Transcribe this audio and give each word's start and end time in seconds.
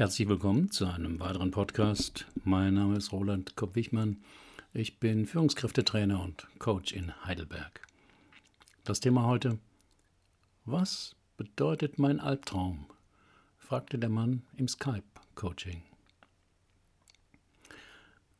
Herzlich 0.00 0.28
willkommen 0.28 0.70
zu 0.70 0.86
einem 0.86 1.20
weiteren 1.20 1.50
Podcast. 1.50 2.24
Mein 2.42 2.72
Name 2.72 2.96
ist 2.96 3.12
Roland 3.12 3.54
Kopp-Wichmann. 3.54 4.16
Ich 4.72 4.98
bin 4.98 5.26
Führungskräftetrainer 5.26 6.22
und 6.22 6.46
Coach 6.58 6.94
in 6.94 7.12
Heidelberg. 7.26 7.82
Das 8.84 9.00
Thema 9.00 9.26
heute: 9.26 9.58
Was 10.64 11.16
bedeutet 11.36 11.98
mein 11.98 12.18
Albtraum? 12.18 12.86
fragte 13.58 13.98
der 13.98 14.08
Mann 14.08 14.40
im 14.56 14.68
Skype-Coaching. 14.68 15.82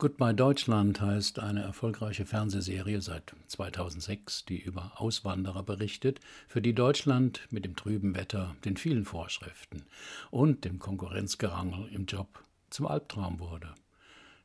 Goodbye 0.00 0.32
Deutschland 0.32 0.98
heißt 1.02 1.40
eine 1.40 1.60
erfolgreiche 1.60 2.24
Fernsehserie 2.24 3.02
seit 3.02 3.36
2006, 3.48 4.46
die 4.46 4.58
über 4.58 4.98
Auswanderer 4.98 5.62
berichtet, 5.62 6.20
für 6.48 6.62
die 6.62 6.72
Deutschland 6.72 7.46
mit 7.50 7.66
dem 7.66 7.76
trüben 7.76 8.14
Wetter, 8.14 8.56
den 8.64 8.78
vielen 8.78 9.04
Vorschriften 9.04 9.84
und 10.30 10.64
dem 10.64 10.78
Konkurrenzgerangel 10.78 11.86
im 11.92 12.06
Job 12.06 12.42
zum 12.70 12.86
Albtraum 12.86 13.40
wurde. 13.40 13.74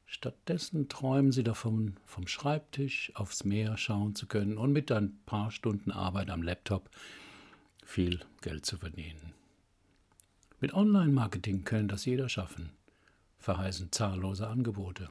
Stattdessen 0.05 0.89
träumen 0.89 1.31
sie 1.31 1.45
davon, 1.45 1.95
vom 2.03 2.27
Schreibtisch 2.27 3.13
aufs 3.15 3.45
Meer 3.45 3.77
schauen 3.77 4.13
zu 4.13 4.25
können 4.25 4.57
und 4.57 4.73
mit 4.73 4.91
ein 4.91 5.17
paar 5.25 5.51
Stunden 5.51 5.93
Arbeit 5.93 6.31
am 6.31 6.43
Laptop 6.43 6.89
viel 7.85 8.19
Geld 8.41 8.65
zu 8.65 8.75
verdienen. 8.75 9.33
Mit 10.59 10.73
Online-Marketing 10.73 11.63
können 11.63 11.87
das 11.87 12.03
jeder 12.03 12.27
schaffen, 12.27 12.71
verheißen 13.37 13.93
zahllose 13.93 14.49
Angebote. 14.49 15.07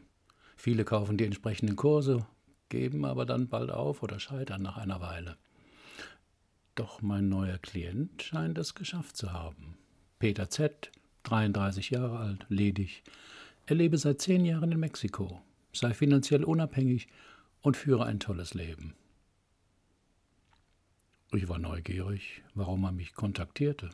Viele 0.65 0.87
kaufen 0.87 1.19
die 1.19 1.27
entsprechenden 1.27 1.77
Kurse, 1.77 2.27
geben 2.71 3.05
aber 3.05 3.27
dann 3.27 3.49
bald 3.49 3.71
auf 3.71 4.03
oder 4.03 4.19
scheitern 4.19 4.63
nach 4.63 4.79
einer 4.79 5.03
Weile. 5.03 5.37
Doch 6.75 7.03
mein 7.03 7.29
neuer 7.29 7.59
Klient 7.59 8.23
scheint 8.23 8.57
es 8.57 8.75
geschafft 8.75 9.15
zu 9.15 9.35
haben. 9.35 9.77
Peter 10.19 10.49
Z., 10.49 10.91
33 11.25 11.91
Jahre 11.91 12.17
alt, 12.17 12.47
ledig. 12.49 13.03
Er 13.67 13.77
lebe 13.77 13.99
seit 13.99 14.23
zehn 14.23 14.47
Jahren 14.47 14.73
in 14.73 14.81
Mexiko, 14.81 15.43
sei 15.75 15.93
finanziell 15.93 16.45
unabhängig 16.45 17.09
und 17.61 17.77
führe 17.77 18.07
ein 18.07 18.19
tolles 18.19 18.55
Leben. 18.55 18.95
Ich 21.35 21.47
war 21.47 21.59
neugierig, 21.59 22.43
warum 22.55 22.85
er 22.85 22.93
mich 22.93 23.13
kontaktierte. 23.13 23.91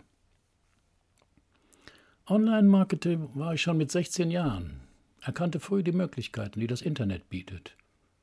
Online-Marketing 2.28 3.30
war 3.34 3.54
ich 3.54 3.62
schon 3.62 3.76
mit 3.76 3.90
16 3.90 4.30
Jahren. 4.30 4.89
Erkannte 5.22 5.60
früh 5.60 5.82
die 5.82 5.92
Möglichkeiten, 5.92 6.60
die 6.60 6.66
das 6.66 6.80
Internet 6.80 7.28
bietet. 7.28 7.76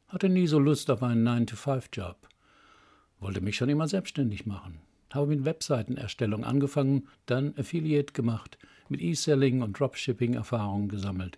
Hatte 0.07 0.29
nie 0.29 0.47
so 0.47 0.57
Lust 0.57 0.89
auf 0.89 1.03
einen 1.03 1.27
9-to-5-Job. 1.27 2.15
Wollte 3.19 3.41
mich 3.41 3.55
schon 3.55 3.69
immer 3.69 3.87
selbstständig 3.87 4.45
machen. 4.45 4.79
Habe 5.13 5.27
mit 5.27 5.45
Webseitenerstellung 5.45 6.43
angefangen, 6.43 7.07
dann 7.27 7.53
Affiliate 7.57 8.13
gemacht, 8.13 8.57
mit 8.89 9.01
E-Selling 9.01 9.61
und 9.61 9.79
Dropshipping 9.79 10.33
Erfahrungen 10.33 10.89
gesammelt. 10.89 11.37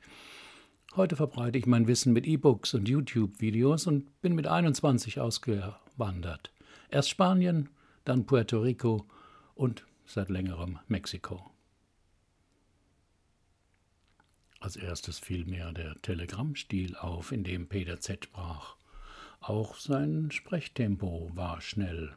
Heute 0.96 1.16
verbreite 1.16 1.58
ich 1.58 1.66
mein 1.66 1.88
Wissen 1.88 2.14
mit 2.14 2.26
E-Books 2.26 2.74
und 2.74 2.88
YouTube-Videos 2.88 3.86
und 3.88 4.22
bin 4.22 4.36
mit 4.36 4.48
21 4.48 5.20
ausgewandert. 5.20 6.52
Erst 6.90 7.10
Spanien, 7.10 7.70
dann 8.06 8.26
Puerto 8.26 8.62
Rico 8.62 9.06
und 9.56 9.86
seit 10.06 10.30
längerem 10.30 10.80
Mexiko. 10.88 11.52
Als 14.60 14.76
erstes 14.76 15.20
fiel 15.20 15.46
mir 15.46 15.72
der 15.72 15.96
Telegrammstil 16.02 16.96
auf, 16.98 17.32
in 17.32 17.44
dem 17.44 17.68
Peter 17.68 18.00
Z. 18.00 18.26
sprach. 18.26 18.76
Auch 19.40 19.78
sein 19.78 20.32
Sprechtempo 20.32 21.32
war 21.34 21.62
schnell. 21.62 22.16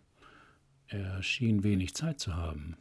Er 0.89 1.23
schien 1.23 1.63
wenig 1.63 1.95
Zeit 1.95 2.19
zu 2.19 2.35
haben. 2.35 2.77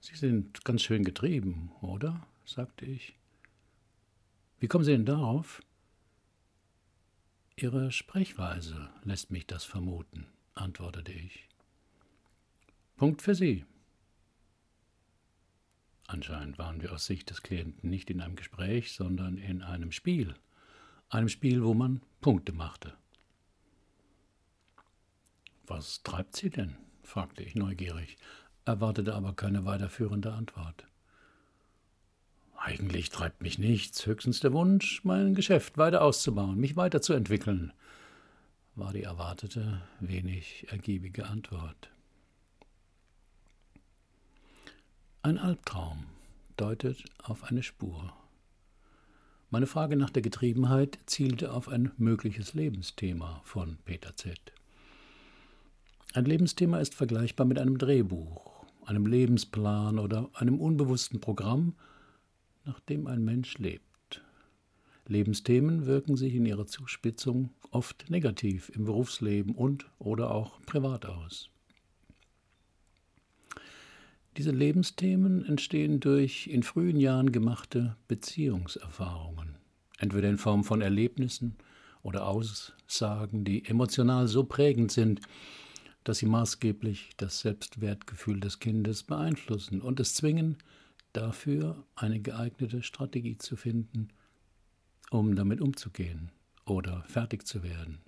Sie 0.00 0.14
sind 0.14 0.64
ganz 0.64 0.82
schön 0.82 1.04
getrieben, 1.04 1.72
oder? 1.82 2.26
sagte 2.46 2.86
ich. 2.86 3.14
Wie 4.60 4.68
kommen 4.68 4.84
Sie 4.84 4.92
denn 4.92 5.04
darauf? 5.04 5.60
Ihre 7.56 7.90
Sprechweise 7.90 8.88
lässt 9.02 9.30
mich 9.30 9.46
das 9.46 9.64
vermuten, 9.64 10.26
antwortete 10.54 11.12
ich. 11.12 11.48
Punkt 12.96 13.20
für 13.20 13.34
Sie, 13.34 13.64
Anscheinend 16.08 16.56
waren 16.58 16.80
wir 16.80 16.92
aus 16.92 17.04
Sicht 17.04 17.28
des 17.28 17.42
Klienten 17.42 17.90
nicht 17.90 18.08
in 18.08 18.22
einem 18.22 18.34
Gespräch, 18.34 18.92
sondern 18.92 19.36
in 19.36 19.62
einem 19.62 19.92
Spiel. 19.92 20.34
Einem 21.10 21.28
Spiel, 21.28 21.62
wo 21.62 21.74
man 21.74 22.00
Punkte 22.22 22.52
machte. 22.52 22.94
Was 25.66 26.02
treibt 26.02 26.34
Sie 26.34 26.48
denn? 26.48 26.76
fragte 27.02 27.42
ich 27.42 27.54
neugierig, 27.54 28.16
erwartete 28.64 29.14
aber 29.14 29.34
keine 29.34 29.66
weiterführende 29.66 30.32
Antwort. 30.32 30.86
Eigentlich 32.56 33.10
treibt 33.10 33.42
mich 33.42 33.58
nichts, 33.58 34.06
höchstens 34.06 34.40
der 34.40 34.54
Wunsch, 34.54 35.04
mein 35.04 35.34
Geschäft 35.34 35.76
weiter 35.76 36.00
auszubauen, 36.02 36.58
mich 36.58 36.74
weiterzuentwickeln, 36.74 37.72
war 38.74 38.94
die 38.94 39.02
erwartete, 39.02 39.82
wenig 40.00 40.66
ergiebige 40.70 41.26
Antwort. 41.26 41.90
Ein 45.20 45.38
Albtraum 45.38 46.04
deutet 46.56 47.04
auf 47.24 47.42
eine 47.42 47.64
Spur. 47.64 48.12
Meine 49.50 49.66
Frage 49.66 49.96
nach 49.96 50.10
der 50.10 50.22
Getriebenheit 50.22 51.00
zielte 51.06 51.52
auf 51.52 51.68
ein 51.68 51.90
mögliches 51.96 52.54
Lebensthema 52.54 53.40
von 53.42 53.78
Peter 53.84 54.14
Z. 54.14 54.38
Ein 56.14 56.24
Lebensthema 56.24 56.78
ist 56.78 56.94
vergleichbar 56.94 57.48
mit 57.48 57.58
einem 57.58 57.78
Drehbuch, 57.78 58.64
einem 58.86 59.06
Lebensplan 59.06 59.98
oder 59.98 60.30
einem 60.34 60.60
unbewussten 60.60 61.20
Programm, 61.20 61.74
nach 62.64 62.78
dem 62.78 63.08
ein 63.08 63.24
Mensch 63.24 63.58
lebt. 63.58 64.22
Lebensthemen 65.08 65.86
wirken 65.86 66.16
sich 66.16 66.36
in 66.36 66.46
ihrer 66.46 66.68
Zuspitzung 66.68 67.50
oft 67.72 68.08
negativ 68.08 68.68
im 68.68 68.84
Berufsleben 68.84 69.56
und 69.56 69.90
oder 69.98 70.30
auch 70.30 70.62
privat 70.62 71.06
aus. 71.06 71.50
Diese 74.38 74.52
Lebensthemen 74.52 75.44
entstehen 75.46 75.98
durch 75.98 76.46
in 76.46 76.62
frühen 76.62 77.00
Jahren 77.00 77.32
gemachte 77.32 77.96
Beziehungserfahrungen, 78.06 79.56
entweder 79.98 80.28
in 80.28 80.38
Form 80.38 80.62
von 80.62 80.80
Erlebnissen 80.80 81.56
oder 82.02 82.24
Aussagen, 82.28 83.44
die 83.44 83.64
emotional 83.64 84.28
so 84.28 84.44
prägend 84.44 84.92
sind, 84.92 85.22
dass 86.04 86.18
sie 86.18 86.26
maßgeblich 86.26 87.10
das 87.16 87.40
Selbstwertgefühl 87.40 88.38
des 88.38 88.60
Kindes 88.60 89.02
beeinflussen 89.02 89.82
und 89.82 89.98
es 89.98 90.14
zwingen, 90.14 90.58
dafür 91.12 91.84
eine 91.96 92.20
geeignete 92.20 92.84
Strategie 92.84 93.38
zu 93.38 93.56
finden, 93.56 94.06
um 95.10 95.34
damit 95.34 95.60
umzugehen 95.60 96.30
oder 96.64 97.02
fertig 97.08 97.44
zu 97.44 97.64
werden. 97.64 97.98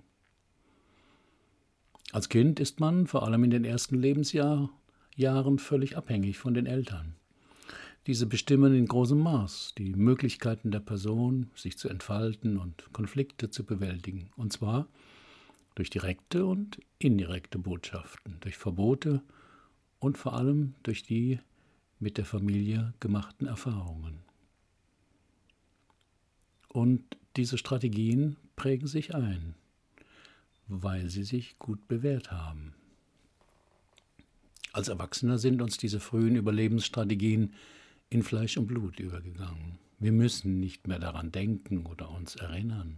Als 2.13 2.29
Kind 2.29 2.61
ist 2.61 2.79
man, 2.79 3.05
vor 3.07 3.23
allem 3.23 3.43
in 3.43 3.51
den 3.51 3.65
ersten 3.65 3.95
Lebensjahren, 3.95 4.69
Jahren 5.15 5.59
völlig 5.59 5.97
abhängig 5.97 6.37
von 6.37 6.53
den 6.53 6.65
Eltern. 6.65 7.15
Diese 8.07 8.25
bestimmen 8.25 8.73
in 8.73 8.87
großem 8.87 9.19
Maß 9.19 9.75
die 9.77 9.93
Möglichkeiten 9.93 10.71
der 10.71 10.79
Person, 10.79 11.51
sich 11.55 11.77
zu 11.77 11.87
entfalten 11.87 12.57
und 12.57 12.91
Konflikte 12.93 13.51
zu 13.51 13.63
bewältigen, 13.63 14.31
und 14.35 14.51
zwar 14.51 14.87
durch 15.75 15.89
direkte 15.89 16.45
und 16.45 16.79
indirekte 16.97 17.59
Botschaften, 17.59 18.37
durch 18.41 18.57
Verbote 18.57 19.21
und 19.99 20.17
vor 20.17 20.33
allem 20.33 20.73
durch 20.83 21.03
die 21.03 21.39
mit 21.99 22.17
der 22.17 22.25
Familie 22.25 22.93
gemachten 22.99 23.47
Erfahrungen. 23.47 24.19
Und 26.67 27.03
diese 27.35 27.57
Strategien 27.57 28.37
prägen 28.55 28.87
sich 28.87 29.13
ein, 29.13 29.55
weil 30.67 31.09
sie 31.09 31.23
sich 31.23 31.59
gut 31.59 31.87
bewährt 31.87 32.31
haben. 32.31 32.73
Als 34.73 34.87
Erwachsener 34.87 35.37
sind 35.37 35.61
uns 35.61 35.77
diese 35.77 35.99
frühen 35.99 36.35
Überlebensstrategien 36.35 37.53
in 38.09 38.23
Fleisch 38.23 38.57
und 38.57 38.67
Blut 38.67 38.99
übergegangen. 38.99 39.79
Wir 39.99 40.11
müssen 40.11 40.59
nicht 40.59 40.87
mehr 40.87 40.99
daran 40.99 41.31
denken 41.31 41.85
oder 41.85 42.09
uns 42.09 42.35
erinnern. 42.35 42.97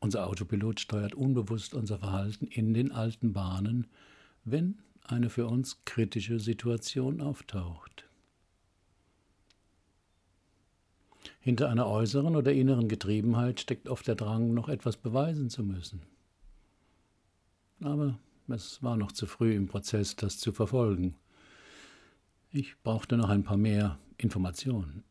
Unser 0.00 0.26
Autopilot 0.26 0.80
steuert 0.80 1.14
unbewusst 1.14 1.74
unser 1.74 1.98
Verhalten 1.98 2.46
in 2.46 2.74
den 2.74 2.92
alten 2.92 3.32
Bahnen, 3.32 3.86
wenn 4.44 4.78
eine 5.02 5.30
für 5.30 5.46
uns 5.46 5.84
kritische 5.84 6.40
Situation 6.40 7.20
auftaucht. 7.20 8.04
Hinter 11.40 11.70
einer 11.70 11.86
äußeren 11.86 12.36
oder 12.36 12.52
inneren 12.52 12.88
Getriebenheit 12.88 13.60
steckt 13.60 13.88
oft 13.88 14.06
der 14.06 14.16
Drang, 14.16 14.52
noch 14.52 14.68
etwas 14.68 14.96
beweisen 14.96 15.48
zu 15.48 15.62
müssen. 15.62 16.02
Aber 17.80 18.18
es 18.48 18.82
war 18.82 18.96
noch 18.96 19.12
zu 19.12 19.26
früh 19.26 19.54
im 19.54 19.66
Prozess, 19.66 20.16
das 20.16 20.38
zu 20.38 20.52
verfolgen. 20.52 21.14
Ich 22.52 22.76
brauchte 22.82 23.16
noch 23.16 23.28
ein 23.28 23.42
paar 23.42 23.56
mehr 23.56 23.98
Informationen. 24.18 25.04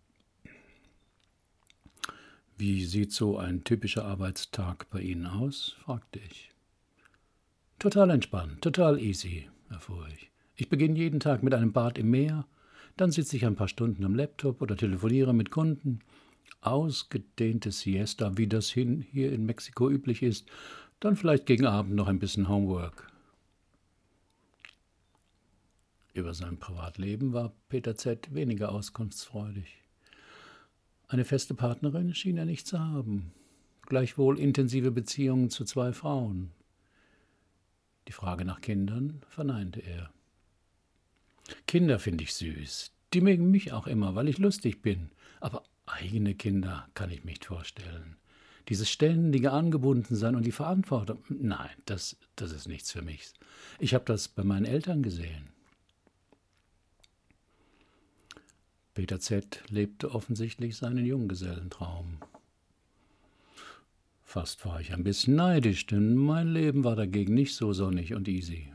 Wie 2.57 2.85
sieht 2.85 3.11
so 3.11 3.37
ein 3.37 3.65
typischer 3.65 4.05
Arbeitstag 4.05 4.89
bei 4.89 5.01
Ihnen 5.01 5.25
aus? 5.25 5.75
fragte 5.83 6.19
ich. 6.19 6.51
Total 7.79 8.09
entspannt, 8.09 8.61
total 8.61 8.99
easy, 8.99 9.49
erfuhr 9.69 10.07
ich. 10.13 10.31
Ich 10.55 10.69
beginne 10.69 10.97
jeden 10.97 11.19
Tag 11.19 11.43
mit 11.43 11.53
einem 11.53 11.73
Bad 11.73 11.97
im 11.97 12.09
Meer, 12.11 12.47
Dann 12.97 13.11
sitze 13.11 13.35
ich 13.35 13.45
ein 13.45 13.57
paar 13.57 13.67
Stunden 13.67 14.05
am 14.05 14.15
Laptop 14.15 14.61
oder 14.61 14.77
telefoniere 14.77 15.33
mit 15.33 15.51
Kunden. 15.51 15.99
Ausgedehnte 16.61 17.71
Siesta, 17.71 18.37
wie 18.37 18.47
das 18.47 18.69
hier 18.69 19.33
in 19.33 19.45
Mexiko 19.45 19.89
üblich 19.89 20.23
ist. 20.23 20.47
Dann 21.01 21.17
vielleicht 21.17 21.45
gegen 21.45 21.65
Abend 21.65 21.95
noch 21.95 22.07
ein 22.07 22.19
bisschen 22.19 22.47
Homework. 22.47 23.11
Über 26.15 26.33
sein 26.33 26.57
Privatleben 26.57 27.33
war 27.33 27.51
Peter 27.67 27.97
Z. 27.97 28.33
weniger 28.33 28.71
auskunftsfreudig. 28.71 29.83
Eine 31.09 31.25
feste 31.25 31.53
Partnerin 31.53 32.15
schien 32.15 32.37
er 32.37 32.45
nicht 32.45 32.67
zu 32.67 32.79
haben, 32.79 33.33
gleichwohl 33.85 34.39
intensive 34.39 34.91
Beziehungen 34.91 35.49
zu 35.49 35.65
zwei 35.65 35.91
Frauen. 35.91 36.51
Die 38.07 38.13
Frage 38.13 38.45
nach 38.45 38.61
Kindern 38.61 39.21
verneinte 39.27 39.81
er. 39.81 40.09
Kinder 41.67 41.99
finde 41.99 42.23
ich 42.23 42.33
süß, 42.33 42.93
die 43.13 43.19
mögen 43.19 43.51
mich 43.51 43.73
auch 43.73 43.85
immer, 43.85 44.15
weil 44.15 44.29
ich 44.29 44.37
lustig 44.37 44.81
bin, 44.81 45.09
aber 45.41 45.63
eigene 45.85 46.33
Kinder 46.33 46.87
kann 46.93 47.11
ich 47.11 47.25
mir 47.25 47.31
nicht 47.31 47.43
vorstellen. 47.43 48.15
Dieses 48.69 48.89
ständige 48.89 49.51
Angebundensein 49.51 50.37
und 50.37 50.45
die 50.45 50.53
Verantwortung, 50.53 51.25
nein, 51.27 51.75
das, 51.83 52.15
das 52.37 52.53
ist 52.53 52.69
nichts 52.69 52.93
für 52.93 53.01
mich. 53.01 53.33
Ich 53.79 53.93
habe 53.93 54.05
das 54.05 54.29
bei 54.29 54.45
meinen 54.45 54.65
Eltern 54.65 55.03
gesehen. 55.03 55.54
Peter 58.95 59.19
Z. 59.19 59.61
lebte 59.69 60.15
offensichtlich 60.15 60.77
seinen 60.77 61.05
Junggesellentraum. 61.05 62.17
Fast 64.23 64.65
war 64.65 64.79
ich 64.79 64.93
ein 64.93 65.03
bisschen 65.03 65.35
neidisch, 65.35 65.85
denn 65.85 66.15
mein 66.15 66.47
Leben 66.47 66.85
war 66.85 66.95
dagegen 66.95 67.33
nicht 67.33 67.55
so 67.55 67.73
sonnig 67.73 68.13
und 68.13 68.29
easy. 68.29 68.73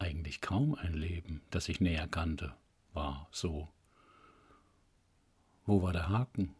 Eigentlich 0.00 0.40
kaum 0.40 0.74
ein 0.74 0.94
Leben, 0.94 1.42
das 1.50 1.68
ich 1.68 1.80
näher 1.80 2.08
kannte, 2.08 2.56
war 2.92 3.28
so. 3.30 3.68
Wo 5.64 5.80
war 5.80 5.92
der 5.92 6.08
Haken? 6.08 6.52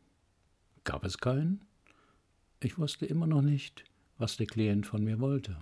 Gab 0.84 1.04
es 1.04 1.18
keinen? 1.18 1.64
Ich 2.60 2.78
wusste 2.78 3.04
immer 3.04 3.26
noch 3.26 3.42
nicht, 3.42 3.82
was 4.18 4.36
der 4.36 4.46
Klient 4.46 4.86
von 4.86 5.02
mir 5.02 5.18
wollte. 5.18 5.56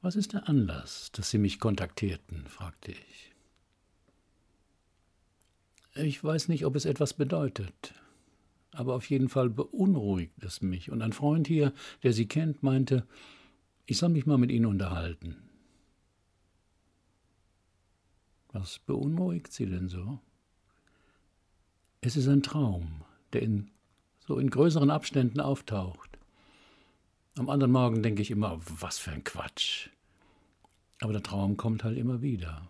Was 0.00 0.14
ist 0.14 0.32
der 0.32 0.48
Anlass, 0.48 1.10
dass 1.10 1.30
Sie 1.30 1.38
mich 1.38 1.58
kontaktierten? 1.58 2.46
fragte 2.46 2.92
ich. 2.92 3.33
Ich 5.96 6.22
weiß 6.22 6.48
nicht, 6.48 6.66
ob 6.66 6.74
es 6.74 6.86
etwas 6.86 7.14
bedeutet, 7.14 7.94
aber 8.72 8.94
auf 8.94 9.08
jeden 9.08 9.28
Fall 9.28 9.48
beunruhigt 9.48 10.42
es 10.42 10.60
mich. 10.60 10.90
Und 10.90 11.02
ein 11.02 11.12
Freund 11.12 11.46
hier, 11.46 11.72
der 12.02 12.12
Sie 12.12 12.26
kennt, 12.26 12.64
meinte, 12.64 13.06
ich 13.86 13.98
soll 13.98 14.08
mich 14.08 14.26
mal 14.26 14.38
mit 14.38 14.50
Ihnen 14.50 14.66
unterhalten. 14.66 15.36
Was 18.52 18.80
beunruhigt 18.80 19.52
Sie 19.52 19.66
denn 19.66 19.88
so? 19.88 20.18
Es 22.00 22.16
ist 22.16 22.28
ein 22.28 22.42
Traum, 22.42 23.02
der 23.32 23.42
in, 23.42 23.70
so 24.26 24.38
in 24.38 24.50
größeren 24.50 24.90
Abständen 24.90 25.40
auftaucht. 25.40 26.18
Am 27.36 27.48
anderen 27.48 27.72
Morgen 27.72 28.02
denke 28.02 28.22
ich 28.22 28.30
immer, 28.30 28.60
was 28.80 28.98
für 28.98 29.12
ein 29.12 29.24
Quatsch. 29.24 29.90
Aber 31.00 31.12
der 31.12 31.22
Traum 31.22 31.56
kommt 31.56 31.84
halt 31.84 31.98
immer 31.98 32.20
wieder. 32.20 32.68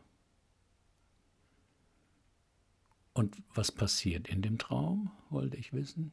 Und 3.14 3.36
was 3.54 3.70
passiert 3.70 4.28
in 4.28 4.42
dem 4.42 4.58
Traum, 4.58 5.10
wollte 5.30 5.56
ich 5.56 5.72
wissen. 5.72 6.12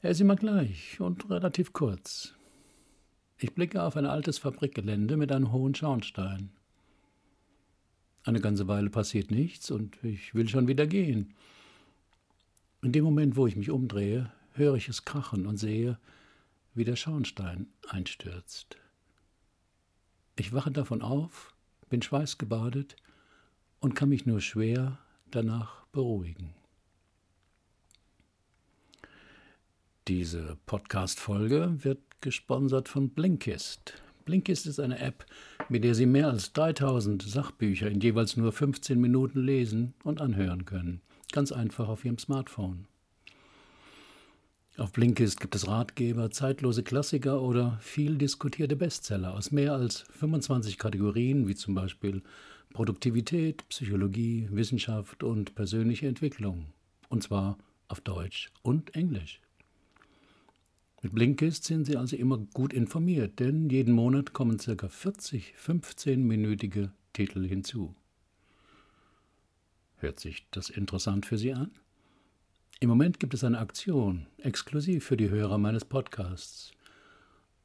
Er 0.00 0.10
ist 0.10 0.20
immer 0.20 0.36
gleich 0.36 1.00
und 1.00 1.28
relativ 1.28 1.72
kurz. 1.72 2.34
Ich 3.36 3.52
blicke 3.52 3.82
auf 3.82 3.96
ein 3.96 4.06
altes 4.06 4.38
Fabrikgelände 4.38 5.16
mit 5.16 5.32
einem 5.32 5.52
hohen 5.52 5.74
Schornstein. 5.74 6.50
Eine 8.22 8.40
ganze 8.40 8.68
Weile 8.68 8.90
passiert 8.90 9.32
nichts 9.32 9.72
und 9.72 10.02
ich 10.04 10.34
will 10.34 10.48
schon 10.48 10.68
wieder 10.68 10.86
gehen. 10.86 11.34
In 12.82 12.92
dem 12.92 13.04
Moment, 13.04 13.36
wo 13.36 13.48
ich 13.48 13.56
mich 13.56 13.70
umdrehe, 13.70 14.32
höre 14.52 14.76
ich 14.76 14.88
es 14.88 15.04
krachen 15.04 15.46
und 15.46 15.56
sehe, 15.56 15.98
wie 16.74 16.84
der 16.84 16.96
Schornstein 16.96 17.66
einstürzt. 17.88 18.76
Ich 20.36 20.52
wache 20.52 20.70
davon 20.70 21.02
auf, 21.02 21.56
bin 21.88 22.02
schweißgebadet 22.02 22.94
und 23.80 23.96
kann 23.96 24.10
mich 24.10 24.26
nur 24.26 24.40
schwer 24.40 24.98
danach 25.30 25.86
beruhigen. 25.86 26.54
Diese 30.08 30.56
Podcast-Folge 30.66 31.84
wird 31.84 32.00
gesponsert 32.20 32.88
von 32.88 33.10
Blinkist. 33.10 33.94
Blinkist 34.24 34.66
ist 34.66 34.80
eine 34.80 34.98
App, 34.98 35.26
mit 35.68 35.84
der 35.84 35.94
Sie 35.94 36.06
mehr 36.06 36.28
als 36.28 36.52
3000 36.52 37.22
Sachbücher 37.22 37.90
in 37.90 38.00
jeweils 38.00 38.36
nur 38.36 38.52
15 38.52 39.00
Minuten 39.00 39.40
lesen 39.40 39.94
und 40.04 40.20
anhören 40.20 40.64
können. 40.64 41.02
Ganz 41.32 41.52
einfach 41.52 41.88
auf 41.88 42.04
Ihrem 42.04 42.18
Smartphone. 42.18 42.86
Auf 44.78 44.92
Blinkist 44.92 45.40
gibt 45.40 45.56
es 45.56 45.66
Ratgeber, 45.66 46.30
zeitlose 46.30 46.84
Klassiker 46.84 47.42
oder 47.42 47.78
viel 47.80 48.16
diskutierte 48.16 48.76
Bestseller 48.76 49.34
aus 49.34 49.50
mehr 49.50 49.72
als 49.72 50.04
25 50.12 50.78
Kategorien, 50.78 51.48
wie 51.48 51.56
zum 51.56 51.74
Beispiel 51.74 52.22
Produktivität, 52.72 53.68
Psychologie, 53.68 54.48
Wissenschaft 54.50 55.22
und 55.22 55.54
persönliche 55.54 56.06
Entwicklung. 56.06 56.66
Und 57.08 57.22
zwar 57.22 57.58
auf 57.88 58.00
Deutsch 58.00 58.50
und 58.62 58.94
Englisch. 58.94 59.40
Mit 61.02 61.14
Blinkist 61.14 61.64
sind 61.64 61.84
Sie 61.84 61.96
also 61.96 62.16
immer 62.16 62.38
gut 62.38 62.72
informiert, 62.72 63.38
denn 63.38 63.70
jeden 63.70 63.94
Monat 63.94 64.32
kommen 64.32 64.58
ca. 64.58 64.88
40 64.88 65.54
15-minütige 65.56 66.90
Titel 67.12 67.46
hinzu. 67.46 67.94
Hört 69.98 70.18
sich 70.18 70.46
das 70.50 70.70
interessant 70.70 71.24
für 71.24 71.38
Sie 71.38 71.52
an? 71.52 71.70
Im 72.80 72.88
Moment 72.88 73.18
gibt 73.18 73.34
es 73.34 73.42
eine 73.42 73.58
Aktion, 73.58 74.26
exklusiv 74.38 75.04
für 75.04 75.16
die 75.16 75.30
Hörer 75.30 75.58
meines 75.58 75.84
Podcasts. 75.84 76.72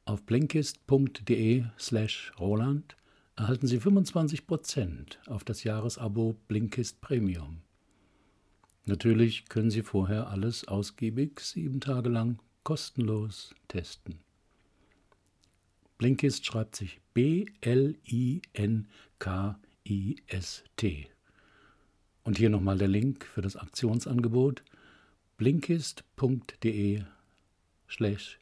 Auf 0.04 0.22
blinkist.de 0.22 1.64
slash 1.78 2.32
Roland 2.38 2.96
erhalten 3.36 3.66
Sie 3.66 3.78
25% 3.78 5.28
auf 5.28 5.44
das 5.44 5.64
Jahresabo 5.64 6.36
Blinkist 6.48 7.00
Premium. 7.00 7.62
Natürlich 8.86 9.46
können 9.48 9.70
Sie 9.70 9.82
vorher 9.82 10.28
alles 10.28 10.68
ausgiebig 10.68 11.40
sieben 11.40 11.80
Tage 11.80 12.10
lang 12.10 12.38
kostenlos 12.62 13.54
testen. 13.68 14.18
Blinkist 15.98 16.44
schreibt 16.44 16.76
sich 16.76 17.00
B-L-I-N-K-I-S-T. 17.14 17.56
Und 22.24 22.38
hier 22.38 22.50
nochmal 22.50 22.78
der 22.78 22.88
Link 22.88 23.24
für 23.24 23.42
das 23.42 23.56
Aktionsangebot 23.56 24.64
blinkist.de 25.36 27.02
slash 27.88 28.38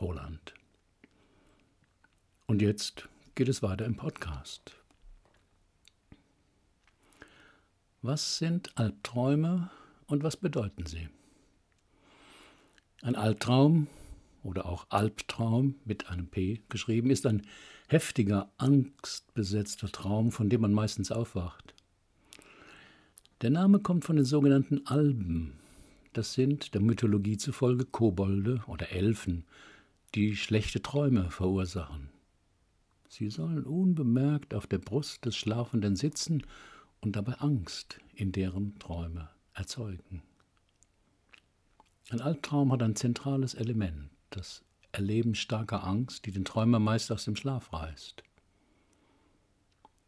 Roland. 0.00 0.54
Und 2.46 2.62
jetzt 2.62 3.08
geht 3.34 3.48
es 3.48 3.62
weiter 3.62 3.84
im 3.84 3.96
Podcast. 3.96 4.76
Was 8.02 8.38
sind 8.38 8.76
Albträume 8.78 9.70
und 10.06 10.22
was 10.22 10.36
bedeuten 10.36 10.86
sie? 10.86 11.08
Ein 13.02 13.16
Albtraum 13.16 13.88
oder 14.42 14.66
auch 14.66 14.86
Albtraum 14.90 15.74
mit 15.84 16.08
einem 16.08 16.28
P 16.28 16.62
geschrieben 16.68 17.10
ist 17.10 17.26
ein 17.26 17.42
heftiger, 17.88 18.52
angstbesetzter 18.58 19.90
Traum, 19.90 20.30
von 20.30 20.48
dem 20.48 20.60
man 20.60 20.72
meistens 20.72 21.10
aufwacht. 21.10 21.74
Der 23.40 23.50
Name 23.50 23.80
kommt 23.80 24.04
von 24.04 24.16
den 24.16 24.24
sogenannten 24.24 24.86
Alben. 24.86 25.58
Das 26.12 26.34
sind 26.34 26.74
der 26.74 26.80
Mythologie 26.80 27.36
zufolge 27.36 27.84
Kobolde 27.84 28.62
oder 28.68 28.92
Elfen, 28.92 29.44
die 30.14 30.36
schlechte 30.36 30.80
Träume 30.80 31.30
verursachen. 31.30 32.13
Sie 33.16 33.30
sollen 33.30 33.62
unbemerkt 33.62 34.54
auf 34.54 34.66
der 34.66 34.78
Brust 34.78 35.24
des 35.24 35.36
Schlafenden 35.36 35.94
sitzen 35.94 36.42
und 37.00 37.14
dabei 37.14 37.34
Angst 37.34 38.00
in 38.16 38.32
deren 38.32 38.76
Träume 38.80 39.30
erzeugen. 39.52 40.24
Ein 42.10 42.20
Albtraum 42.20 42.72
hat 42.72 42.82
ein 42.82 42.96
zentrales 42.96 43.54
Element, 43.54 44.10
das 44.30 44.64
Erleben 44.90 45.36
starker 45.36 45.84
Angst, 45.84 46.26
die 46.26 46.32
den 46.32 46.44
Träumer 46.44 46.80
meist 46.80 47.12
aus 47.12 47.24
dem 47.24 47.36
Schlaf 47.36 47.72
reißt. 47.72 48.24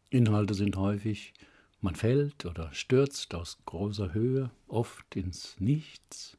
Inhalte 0.09 0.53
sind 0.53 0.75
häufig, 0.75 1.33
man 1.79 1.95
fällt 1.95 2.45
oder 2.45 2.73
stürzt 2.73 3.33
aus 3.35 3.57
großer 3.65 4.13
Höhe, 4.13 4.51
oft 4.67 5.15
ins 5.15 5.57
Nichts. 5.61 6.37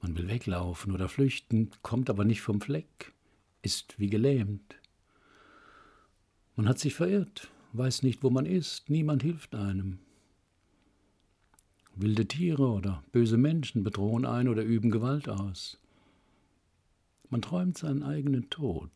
Man 0.00 0.16
will 0.16 0.26
weglaufen 0.26 0.90
oder 0.90 1.10
flüchten, 1.10 1.70
kommt 1.82 2.08
aber 2.08 2.24
nicht 2.24 2.40
vom 2.40 2.62
Fleck, 2.62 3.12
ist 3.60 3.98
wie 3.98 4.08
gelähmt. 4.08 4.76
Man 6.56 6.68
hat 6.68 6.78
sich 6.78 6.94
verirrt, 6.94 7.50
weiß 7.72 8.02
nicht, 8.02 8.22
wo 8.22 8.30
man 8.30 8.46
ist, 8.46 8.88
niemand 8.88 9.22
hilft 9.22 9.54
einem. 9.54 9.98
Wilde 11.96 12.26
Tiere 12.26 12.68
oder 12.68 13.02
böse 13.12 13.36
Menschen 13.36 13.82
bedrohen 13.84 14.24
ein 14.24 14.48
oder 14.48 14.62
üben 14.62 14.90
Gewalt 14.90 15.28
aus. 15.28 15.78
Man 17.30 17.42
träumt 17.42 17.78
seinen 17.78 18.02
eigenen 18.02 18.50
Tod 18.50 18.90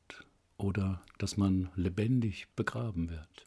oder 0.57 1.03
dass 1.19 1.37
man 1.37 1.71
lebendig 1.75 2.47
begraben 2.55 3.11
wird. 3.11 3.47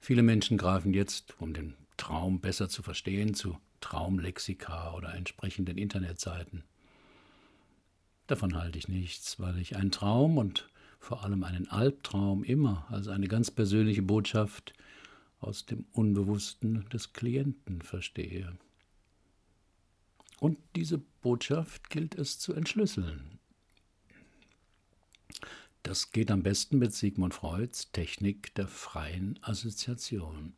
Viele 0.00 0.22
Menschen 0.22 0.58
greifen 0.58 0.94
jetzt, 0.94 1.34
um 1.40 1.52
den 1.52 1.74
Traum 1.96 2.40
besser 2.40 2.68
zu 2.68 2.82
verstehen, 2.82 3.34
zu 3.34 3.58
Traumlexika 3.80 4.94
oder 4.94 5.14
entsprechenden 5.14 5.78
Internetseiten. 5.78 6.62
Davon 8.26 8.56
halte 8.56 8.78
ich 8.78 8.88
nichts, 8.88 9.40
weil 9.40 9.58
ich 9.58 9.76
einen 9.76 9.90
Traum 9.90 10.38
und 10.38 10.68
vor 10.98 11.24
allem 11.24 11.44
einen 11.44 11.68
Albtraum 11.68 12.44
immer 12.44 12.86
als 12.90 13.08
eine 13.08 13.28
ganz 13.28 13.50
persönliche 13.50 14.02
Botschaft 14.02 14.72
aus 15.38 15.66
dem 15.66 15.84
Unbewussten 15.92 16.88
des 16.90 17.12
Klienten 17.12 17.82
verstehe. 17.82 18.56
Und 20.40 20.58
diese 20.74 20.98
Botschaft 21.22 21.90
gilt 21.90 22.14
es 22.14 22.38
zu 22.38 22.52
entschlüsseln. 22.52 23.38
Das 25.82 26.10
geht 26.10 26.32
am 26.32 26.42
besten 26.42 26.78
mit 26.78 26.92
Sigmund 26.92 27.32
Freuds 27.32 27.92
Technik 27.92 28.52
der 28.56 28.66
freien 28.66 29.38
Assoziation. 29.42 30.54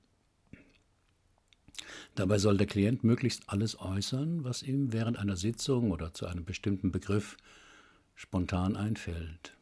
Dabei 2.15 2.39
soll 2.39 2.57
der 2.57 2.67
Klient 2.67 3.05
möglichst 3.05 3.49
alles 3.49 3.79
äußern, 3.79 4.43
was 4.43 4.63
ihm 4.63 4.93
während 4.93 5.19
einer 5.19 5.37
Sitzung 5.37 5.91
oder 5.91 6.15
zu 6.15 6.27
einem 6.27 6.45
bestimmten 6.45 6.91
Begriff 6.91 7.37
spontan 8.15 8.75
einfällt. 8.75 9.58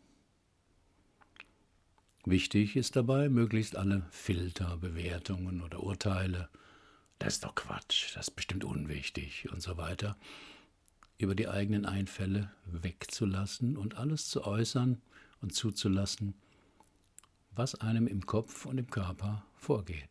Wichtig 2.28 2.74
ist 2.74 2.96
dabei, 2.96 3.28
möglichst 3.28 3.76
alle 3.76 4.04
Filter, 4.10 4.78
Bewertungen 4.78 5.62
oder 5.62 5.84
Urteile, 5.84 6.48
das 7.20 7.34
ist 7.34 7.44
doch 7.44 7.54
Quatsch, 7.54 8.16
das 8.16 8.26
ist 8.26 8.34
bestimmt 8.34 8.64
unwichtig 8.64 9.48
und 9.52 9.62
so 9.62 9.76
weiter, 9.76 10.16
über 11.18 11.36
die 11.36 11.46
eigenen 11.46 11.86
Einfälle 11.86 12.50
wegzulassen 12.64 13.76
und 13.76 13.96
alles 13.96 14.28
zu 14.28 14.44
äußern 14.44 15.00
und 15.40 15.54
zuzulassen, 15.54 16.34
was 17.52 17.76
einem 17.76 18.08
im 18.08 18.26
Kopf 18.26 18.66
und 18.66 18.78
im 18.78 18.90
Körper 18.90 19.46
vorgeht. 19.54 20.10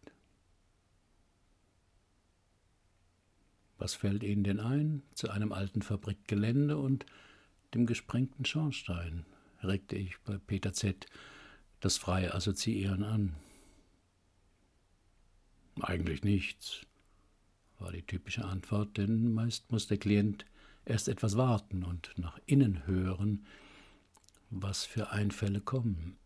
Was 3.78 3.94
fällt 3.94 4.24
Ihnen 4.24 4.46
denn 4.46 4.62
ein 4.62 5.04
zu 5.16 5.32
einem 5.32 5.52
alten 5.52 5.82
Fabrikgelände 5.82 6.78
und 6.78 7.06
dem 7.74 7.86
gesprengten 7.86 8.46
Schornstein? 8.46 9.26
regte 9.62 9.98
ich 9.98 10.18
bei 10.20 10.38
Peter 10.38 10.72
Z 10.72 11.08
das 11.80 11.98
freie 11.98 12.34
Assoziieren 12.34 13.04
an. 13.04 13.36
Eigentlich 15.82 16.24
nichts, 16.24 16.86
war 17.80 17.92
die 17.92 18.04
typische 18.04 18.46
Antwort, 18.46 18.98
denn 18.98 19.34
meist 19.34 19.72
muss 19.72 19.88
der 19.88 19.98
Klient 19.98 20.46
erst 20.86 21.08
etwas 21.08 21.36
warten 21.36 21.84
und 21.84 22.14
nach 22.18 22.40
innen 22.46 22.86
hören, 22.88 23.46
was 24.50 24.86
für 24.86 25.10
Einfälle 25.10 25.60
kommen. 25.60 26.18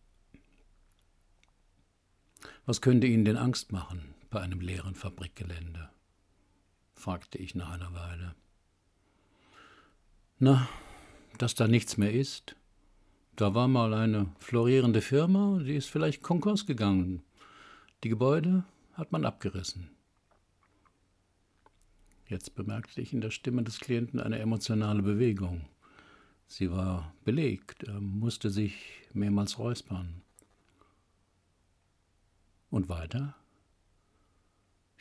Was 2.65 2.82
könnte 2.82 3.08
Ihnen 3.08 3.25
denn 3.25 3.38
Angst 3.38 3.72
machen 3.72 4.13
bei 4.29 4.41
einem 4.41 4.62
leeren 4.62 4.96
Fabrikgelände? 4.96 5.89
fragte 6.94 7.38
ich 7.38 7.56
nach 7.56 7.72
einer 7.72 7.94
Weile. 7.94 8.36
Na, 10.38 10.68
dass 11.38 11.56
da 11.56 11.68
nichts 11.68 11.98
mehr 11.98 12.13
ist, 12.13 12.56
da 13.39 13.53
war 13.53 13.69
mal 13.69 13.93
eine 13.93 14.27
florierende 14.39 15.01
Firma, 15.01 15.60
die 15.63 15.75
ist 15.75 15.89
vielleicht 15.89 16.22
Konkurs 16.22 16.65
gegangen. 16.65 17.24
Die 18.03 18.10
Gebäude 18.10 18.65
hat 18.96 19.13
man 19.13 19.24
abgerissen. 19.24 19.89
Jetzt 22.27 22.55
bemerkte 22.55 23.00
ich 23.00 23.13
in 23.13 23.22
der 23.22 23.31
Stimme 23.31 23.63
des 23.63 23.79
Klienten 23.79 24.19
eine 24.19 24.39
emotionale 24.39 25.01
Bewegung. 25.01 25.62
Sie 26.48 26.69
war 26.69 27.13
belegt, 27.24 27.84
er 27.84 28.01
musste 28.01 28.50
sich 28.50 28.75
mehrmals 29.13 29.58
räuspern. 29.58 30.22
Und 32.69 32.89
weiter? 32.89 33.36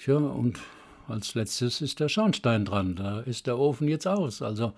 Ja, 0.07 0.17
und 0.17 0.61
als 1.09 1.35
letztes 1.35 1.81
ist 1.81 1.99
der 1.99 2.09
Schornstein 2.09 2.65
dran, 2.65 2.95
da 2.95 3.19
ist 3.19 3.49
der 3.49 3.59
Ofen 3.59 3.89
jetzt 3.89 4.07
aus, 4.07 4.43
also 4.43 4.75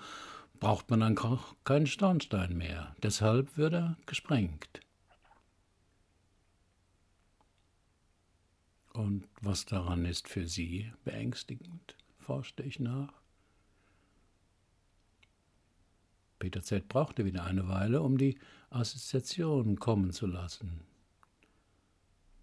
braucht 0.61 0.91
man 0.91 1.01
dann 1.01 1.17
keinen 1.65 1.87
Schornstein 1.87 2.57
mehr. 2.57 2.95
Deshalb 3.03 3.57
wird 3.57 3.73
er 3.73 3.97
gesprengt. 4.07 4.81
Und 8.93 9.27
was 9.41 9.65
daran 9.65 10.05
ist 10.05 10.29
für 10.29 10.47
Sie 10.47 10.93
beängstigend, 11.05 11.97
forschte 12.19 12.63
ich 12.63 12.79
nach. 12.79 13.13
Peter 16.39 16.63
Z. 16.63 16.89
brauchte 16.89 17.25
wieder 17.25 17.45
eine 17.45 17.69
Weile, 17.69 18.03
um 18.03 18.19
die 18.19 18.39
Assoziation 18.71 19.79
kommen 19.79 20.13
zu 20.13 20.27
lassen. 20.27 20.81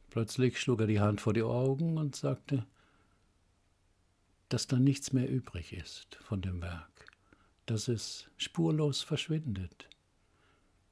Plötzlich 0.09 0.59
schlug 0.59 0.81
er 0.81 0.87
die 0.87 0.99
Hand 0.99 1.21
vor 1.21 1.33
die 1.33 1.43
Augen 1.43 1.97
und 1.97 2.15
sagte, 2.15 2.65
dass 4.49 4.65
da 4.65 4.79
nichts 4.79 5.13
mehr 5.13 5.29
übrig 5.29 5.73
ist 5.73 6.15
von 6.15 6.41
dem 6.41 6.61
Werk 6.61 6.96
dass 7.67 7.89
es 7.89 8.27
spurlos 8.37 9.03
verschwindet, 9.03 9.87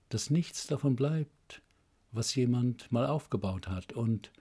dass 0.10 0.30
nichts 0.30 0.68
davon 0.68 0.96
bleibt, 0.96 1.62
was 2.12 2.36
jemand 2.36 2.92
mal 2.92 3.08
aufgebaut 3.08 3.68
hat. 3.68 3.94
Und 3.94 4.32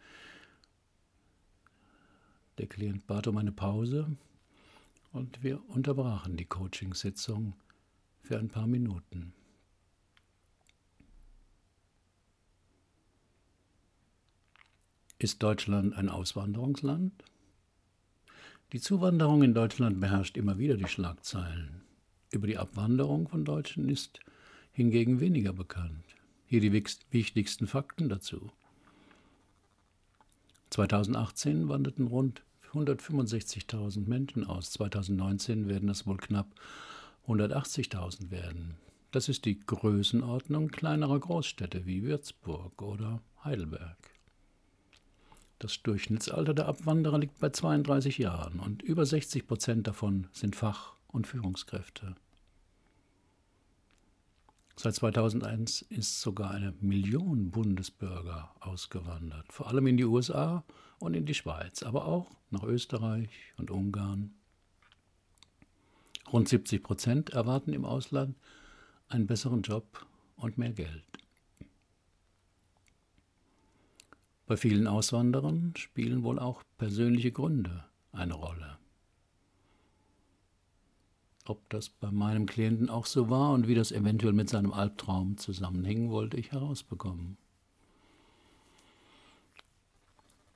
der 2.59 2.67
Klient 2.67 3.07
bat 3.07 3.29
um 3.29 3.39
eine 3.39 3.53
Pause 3.53 4.17
und 5.13 5.43
wir 5.45 5.63
unterbrachen 5.71 6.37
die 6.37 6.45
Coachingsitzung 6.45 7.55
für 8.21 8.39
ein 8.39 8.49
paar 8.49 8.67
Minuten. 8.67 9.33
Ist 15.19 15.41
Deutschland 15.43 15.95
ein 15.95 16.09
Auswanderungsland? 16.09 17.13
Die 18.73 18.81
Zuwanderung 18.81 19.45
in 19.45 19.55
Deutschland 19.55 20.01
beherrscht 20.01 20.37
immer 20.37 20.59
wieder 20.59 20.77
die 20.77 20.89
Schlagzeilen. 20.89 21.84
Über 22.31 22.47
die 22.47 22.59
Abwanderung 22.59 23.29
von 23.29 23.45
Deutschen 23.45 23.89
ist 23.89 24.21
hingegen 24.73 25.21
weniger 25.21 25.53
bekannt. 25.53 26.05
Hier 26.47 26.61
die 26.61 26.73
wichtigsten 26.73 27.67
Fakten 27.67 28.09
dazu. 28.09 28.51
2018 30.71 31.69
wanderten 31.69 32.09
rund 32.09 32.43
165.000 32.73 34.09
Menschen 34.09 34.45
aus. 34.45 34.73
2019 34.73 35.69
werden 35.69 35.89
es 35.89 36.07
wohl 36.07 36.17
knapp 36.17 36.49
180.000 37.29 38.31
werden. 38.31 38.75
Das 39.13 39.29
ist 39.29 39.45
die 39.45 39.61
Größenordnung 39.61 40.69
kleinerer 40.69 41.21
Großstädte 41.21 41.87
wie 41.87 42.03
Würzburg 42.03 42.83
oder 42.83 43.23
Heidelberg. 43.45 43.97
Das 45.61 45.81
Durchschnittsalter 45.83 46.53
der 46.53 46.67
Abwanderer 46.67 47.19
liegt 47.19 47.39
bei 47.39 47.51
32 47.51 48.19
Jahren 48.19 48.59
und 48.59 48.83
über 48.83 49.07
60 49.07 49.47
Prozent 49.47 49.87
davon 49.87 50.27
sind 50.33 50.57
Fach- 50.57 50.95
und 51.15 51.27
Führungskräfte. 51.27 52.17
Seit 54.77 54.97
2001 54.97 55.83
ist 55.83 56.21
sogar 56.21 56.51
eine 56.51 56.75
Million 56.81 57.53
Bundesbürger 57.53 58.53
ausgewandert, 58.59 59.53
vor 59.53 59.69
allem 59.69 59.87
in 59.87 59.97
die 59.97 60.05
USA 60.05 60.65
und 60.99 61.15
in 61.15 61.27
die 61.27 61.35
Schweiz, 61.35 61.85
aber 61.85 62.07
auch 62.07 62.33
nach 62.51 62.65
Österreich 62.65 63.31
und 63.57 63.71
Ungarn. 63.71 64.35
Rund 66.33 66.49
70 66.49 66.83
Prozent 66.83 67.31
erwarten 67.31 67.73
im 67.73 67.85
Ausland 67.85 68.37
einen 69.09 69.29
besseren 69.29 69.63
Job 69.63 70.05
und 70.37 70.59
mehr 70.59 70.73
Geld. 70.73 71.05
Bei 74.47 74.57
vielen 74.57 74.89
Auswanderern 74.89 75.75
spielen 75.77 76.25
wohl 76.25 76.41
auch 76.41 76.63
persönliche 76.77 77.31
Gründe 77.31 77.85
eine 78.11 78.35
Rolle. 78.35 78.79
Ob 81.47 81.69
das 81.69 81.91
bei 81.91 82.11
meinem 82.11 82.47
Klienten 82.47 82.89
auch 82.89 83.05
so 83.05 83.29
war 83.29 83.53
und 83.53 83.69
wie 83.69 83.75
das 83.75 83.93
eventuell 83.93 84.33
mit 84.33 84.49
seinem 84.49 84.73
Albtraum 84.73 85.37
zusammenhängen, 85.37 86.11
wollte 86.11 86.39
ich 86.39 86.53
herausbekommen. 86.53 87.37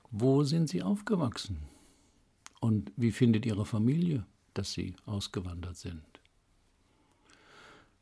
Wo 0.09 0.43
sind 0.43 0.69
Sie 0.69 0.81
aufgewachsen? 0.81 1.59
Und 2.59 2.91
wie 2.95 3.11
findet 3.11 3.45
Ihre 3.45 3.65
Familie, 3.65 4.25
dass 4.55 4.73
Sie 4.73 4.95
ausgewandert 5.05 5.77
sind? 5.77 6.03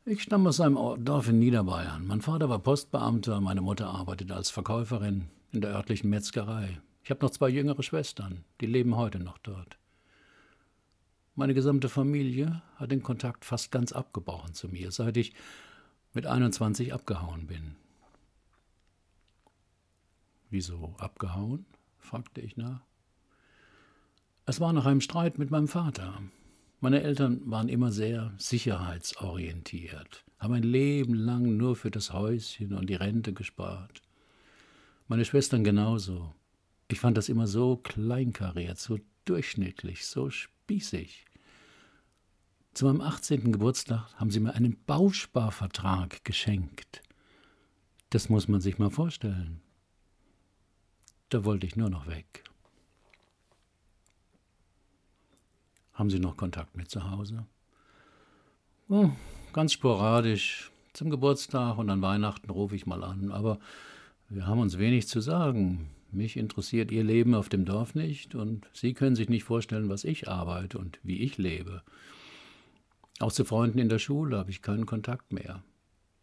Ich 0.06 0.22
stamme 0.22 0.48
aus 0.48 0.60
einem 0.60 0.78
Dorf 1.04 1.28
in 1.28 1.38
Niederbayern. 1.38 2.06
Mein 2.06 2.22
Vater 2.22 2.48
war 2.48 2.60
Postbeamter, 2.60 3.42
meine 3.42 3.60
Mutter 3.60 3.88
arbeitet 3.88 4.32
als 4.32 4.48
Verkäuferin 4.48 5.28
in 5.52 5.60
der 5.60 5.74
örtlichen 5.74 6.08
Metzgerei. 6.08 6.80
Ich 7.04 7.10
habe 7.10 7.22
noch 7.24 7.30
zwei 7.30 7.50
jüngere 7.50 7.82
Schwestern, 7.82 8.44
die 8.62 8.66
leben 8.66 8.96
heute 8.96 9.18
noch 9.18 9.36
dort. 9.36 9.78
Meine 11.38 11.54
gesamte 11.54 11.88
Familie 11.88 12.62
hat 12.74 12.90
den 12.90 13.04
Kontakt 13.04 13.44
fast 13.44 13.70
ganz 13.70 13.92
abgebrochen 13.92 14.54
zu 14.54 14.66
mir, 14.66 14.90
seit 14.90 15.16
ich 15.16 15.34
mit 16.12 16.26
21 16.26 16.92
abgehauen 16.92 17.46
bin. 17.46 17.76
Wieso 20.50 20.96
abgehauen? 20.98 21.64
fragte 22.00 22.40
ich 22.40 22.56
nach. 22.56 22.80
Es 24.46 24.58
war 24.58 24.72
nach 24.72 24.84
einem 24.84 25.00
Streit 25.00 25.38
mit 25.38 25.52
meinem 25.52 25.68
Vater. 25.68 26.20
Meine 26.80 27.04
Eltern 27.04 27.40
waren 27.48 27.68
immer 27.68 27.92
sehr 27.92 28.34
sicherheitsorientiert, 28.38 30.24
haben 30.40 30.54
ein 30.54 30.64
Leben 30.64 31.14
lang 31.14 31.56
nur 31.56 31.76
für 31.76 31.92
das 31.92 32.12
Häuschen 32.12 32.74
und 32.74 32.90
die 32.90 32.96
Rente 32.96 33.32
gespart. 33.32 34.02
Meine 35.06 35.24
Schwestern 35.24 35.62
genauso. 35.62 36.34
Ich 36.88 36.98
fand 36.98 37.16
das 37.16 37.28
immer 37.28 37.46
so 37.46 37.76
kleinkariert, 37.76 38.80
so 38.80 38.98
durchschnittlich, 39.24 40.04
so 40.04 40.30
spießig. 40.30 41.27
Zu 42.78 42.84
meinem 42.84 43.00
18. 43.00 43.50
Geburtstag 43.50 44.06
haben 44.14 44.30
sie 44.30 44.38
mir 44.38 44.54
einen 44.54 44.76
Bausparvertrag 44.86 46.24
geschenkt. 46.24 47.02
Das 48.10 48.28
muss 48.28 48.46
man 48.46 48.60
sich 48.60 48.78
mal 48.78 48.88
vorstellen. 48.88 49.60
Da 51.28 51.44
wollte 51.44 51.66
ich 51.66 51.74
nur 51.74 51.90
noch 51.90 52.06
weg. 52.06 52.44
Haben 55.92 56.08
Sie 56.08 56.20
noch 56.20 56.36
Kontakt 56.36 56.76
mit 56.76 56.88
zu 56.88 57.10
Hause? 57.10 57.46
Oh, 58.88 59.10
ganz 59.52 59.72
sporadisch. 59.72 60.70
Zum 60.92 61.10
Geburtstag 61.10 61.78
und 61.78 61.90
an 61.90 62.00
Weihnachten 62.00 62.48
rufe 62.48 62.76
ich 62.76 62.86
mal 62.86 63.02
an. 63.02 63.32
Aber 63.32 63.58
wir 64.28 64.46
haben 64.46 64.60
uns 64.60 64.78
wenig 64.78 65.08
zu 65.08 65.20
sagen. 65.20 65.90
Mich 66.12 66.36
interessiert 66.36 66.92
Ihr 66.92 67.02
Leben 67.02 67.34
auf 67.34 67.48
dem 67.48 67.64
Dorf 67.64 67.96
nicht 67.96 68.36
und 68.36 68.68
Sie 68.72 68.94
können 68.94 69.16
sich 69.16 69.28
nicht 69.28 69.42
vorstellen, 69.42 69.88
was 69.88 70.04
ich 70.04 70.28
arbeite 70.28 70.78
und 70.78 71.00
wie 71.02 71.18
ich 71.18 71.38
lebe. 71.38 71.82
Auch 73.20 73.32
zu 73.32 73.44
Freunden 73.44 73.78
in 73.78 73.88
der 73.88 73.98
Schule 73.98 74.38
habe 74.38 74.50
ich 74.50 74.62
keinen 74.62 74.86
Kontakt 74.86 75.32
mehr. 75.32 75.62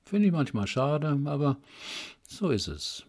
Finde 0.06 0.28
ich 0.28 0.32
manchmal 0.32 0.68
schade, 0.68 1.20
aber 1.26 1.58
so 2.28 2.50
ist 2.50 2.68
es. 2.68 3.06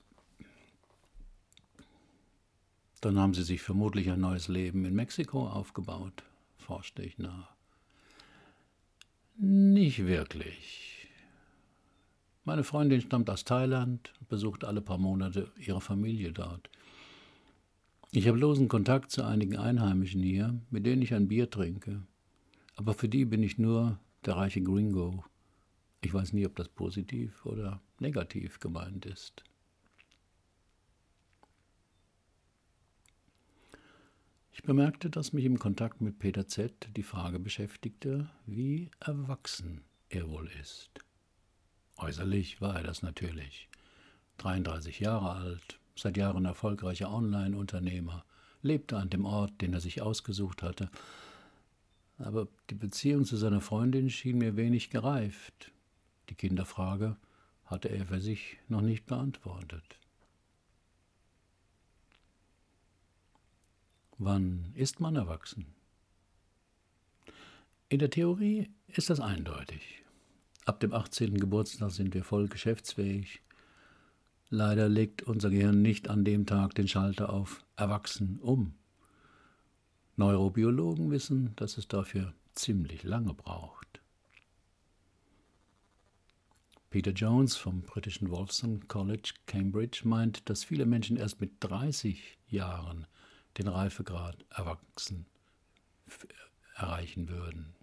Dann 3.00 3.19
haben 3.19 3.35
Sie 3.35 3.43
sich 3.43 3.62
vermutlich 3.62 4.11
ein 4.11 4.21
neues 4.21 4.49
Leben 4.49 4.85
in 4.85 4.95
Mexiko 4.95 5.47
aufgebaut 5.47 6.25
forschte 6.66 7.02
ich 7.02 7.16
nach. 7.19 7.55
Nicht 9.38 10.05
wirklich. 10.05 11.09
Meine 12.45 12.64
Freundin 12.64 13.00
stammt 13.00 13.31
aus 13.31 13.45
Thailand, 13.45 14.12
besucht 14.28 14.64
alle 14.64 14.81
paar 14.81 14.99
Monate 14.99 15.52
ihre 15.59 15.81
Familie 15.81 16.33
dort. 16.33 16.69
Ich 18.11 18.26
habe 18.26 18.38
losen 18.38 18.69
Kontakt 18.69 19.11
zu 19.12 19.25
einigen 19.25 19.57
Einheimischen 19.57 20.23
hier, 20.23 20.59
mit 20.71 20.87
denen 20.87 21.02
ich 21.02 21.14
ein 21.14 21.28
Bier 21.28 21.50
trinke. 21.50 22.02
Aber 22.76 22.95
für 22.95 23.09
die 23.09 23.25
bin 23.25 23.42
ich 23.42 23.59
nur 23.59 23.99
der 24.25 24.37
reiche 24.37 24.62
Gringo. 24.62 25.25
Ich 26.02 26.12
weiß 26.14 26.33
nie, 26.33 26.47
ob 26.47 26.54
das 26.56 26.68
positiv 26.68 27.45
oder 27.45 27.80
negativ 27.99 28.61
gemeint 28.61 29.06
ist. 29.06 29.42
Ich 34.52 34.62
bemerkte, 34.62 35.11
dass 35.11 35.33
mich 35.33 35.45
im 35.45 35.59
Kontakt 35.59 36.00
mit 36.00 36.18
Peter 36.18 36.49
Z. 36.49 36.88
die 36.97 37.02
Frage 37.02 37.38
beschäftigte, 37.38 38.30
wie 38.47 38.90
erwachsen 39.00 39.85
er 40.09 40.28
wohl 40.30 40.50
ist. 40.61 40.90
Äußerlich 41.99 42.61
war 42.61 42.76
er 42.76 42.83
das 42.83 43.02
natürlich. 43.02 43.68
33 44.38 45.00
Jahre 45.00 45.30
alt, 45.33 45.78
seit 45.95 46.16
Jahren 46.16 46.45
erfolgreicher 46.45 47.12
Online-Unternehmer, 47.12 48.25
lebte 48.62 48.97
an 48.97 49.11
dem 49.11 49.25
Ort, 49.25 49.61
den 49.61 49.73
er 49.73 49.80
sich 49.80 50.02
ausgesucht 50.02 50.62
hatte. 50.62 50.90
Aber 52.18 52.49
die 52.70 52.75
Beziehung 52.75 53.25
zu 53.25 53.37
seiner 53.37 53.61
Freundin 53.61 54.11
schien 54.11 54.38
mir 54.38 54.56
wenig 54.56 54.90
gereift. 54.90 55.73
Die 56.28 56.35
Kinderfrage 56.35 57.16
hatte 57.64 57.88
er 57.88 58.06
für 58.06 58.20
sich 58.20 58.58
noch 58.68 58.80
nicht 58.80 59.06
beantwortet. 59.06 59.99
Wann 64.18 64.73
ist 64.75 64.99
man 64.99 65.16
erwachsen? 65.16 65.66
In 67.88 67.99
der 67.99 68.11
Theorie 68.11 68.70
ist 68.88 69.11
das 69.11 69.20
eindeutig. 69.20 70.02
Ab 70.64 70.80
dem 70.80 70.92
18. 70.92 71.38
Geburtstag 71.38 71.90
sind 71.90 72.14
wir 72.14 72.25
voll 72.25 72.49
geschäftsfähig. 72.49 73.42
Leider 74.49 74.88
legt 74.88 75.23
unser 75.23 75.50
Gehirn 75.50 75.82
nicht 75.82 76.08
an 76.08 76.25
dem 76.25 76.46
Tag 76.46 76.75
den 76.75 76.88
Schalter 76.88 77.30
auf 77.30 77.64
Erwachsen 77.76 78.38
um. 78.40 78.74
Neurobiologen 80.16 81.11
wissen, 81.11 81.55
dass 81.57 81.79
es 81.79 81.88
dafür 81.88 82.33
ziemlich 82.55 83.02
lange 83.02 83.35
braucht. 83.35 84.00
Peter 86.90 87.11
Jones 87.11 87.57
vom 87.57 87.83
britischen 87.83 88.31
Wolfson 88.31 88.88
College, 88.88 89.35
Cambridge, 89.46 90.02
meint, 90.05 90.48
dass 90.48 90.64
viele 90.64 90.87
Menschen 90.87 91.16
erst 91.16 91.40
mit 91.40 91.52
30 91.61 92.38
Jahren 92.48 93.07
den 93.59 93.68
Reifegrad 93.68 94.44
erwachsen 94.50 95.26
erreichen 96.76 97.29
würden. 97.29 97.74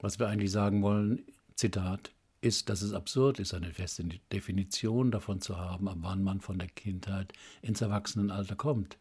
Was 0.00 0.18
wir 0.18 0.28
eigentlich 0.28 0.50
sagen 0.50 0.82
wollen, 0.82 1.24
Zitat, 1.54 2.12
ist, 2.40 2.68
dass 2.68 2.82
es 2.82 2.92
absurd 2.92 3.40
ist, 3.40 3.54
eine 3.54 3.72
feste 3.72 4.04
Definition 4.32 5.10
davon 5.10 5.40
zu 5.40 5.56
haben, 5.56 5.88
ab 5.88 5.96
wann 6.00 6.22
man 6.22 6.40
von 6.40 6.58
der 6.58 6.68
Kindheit 6.68 7.32
ins 7.62 7.80
Erwachsenenalter 7.80 8.56
kommt, 8.56 8.98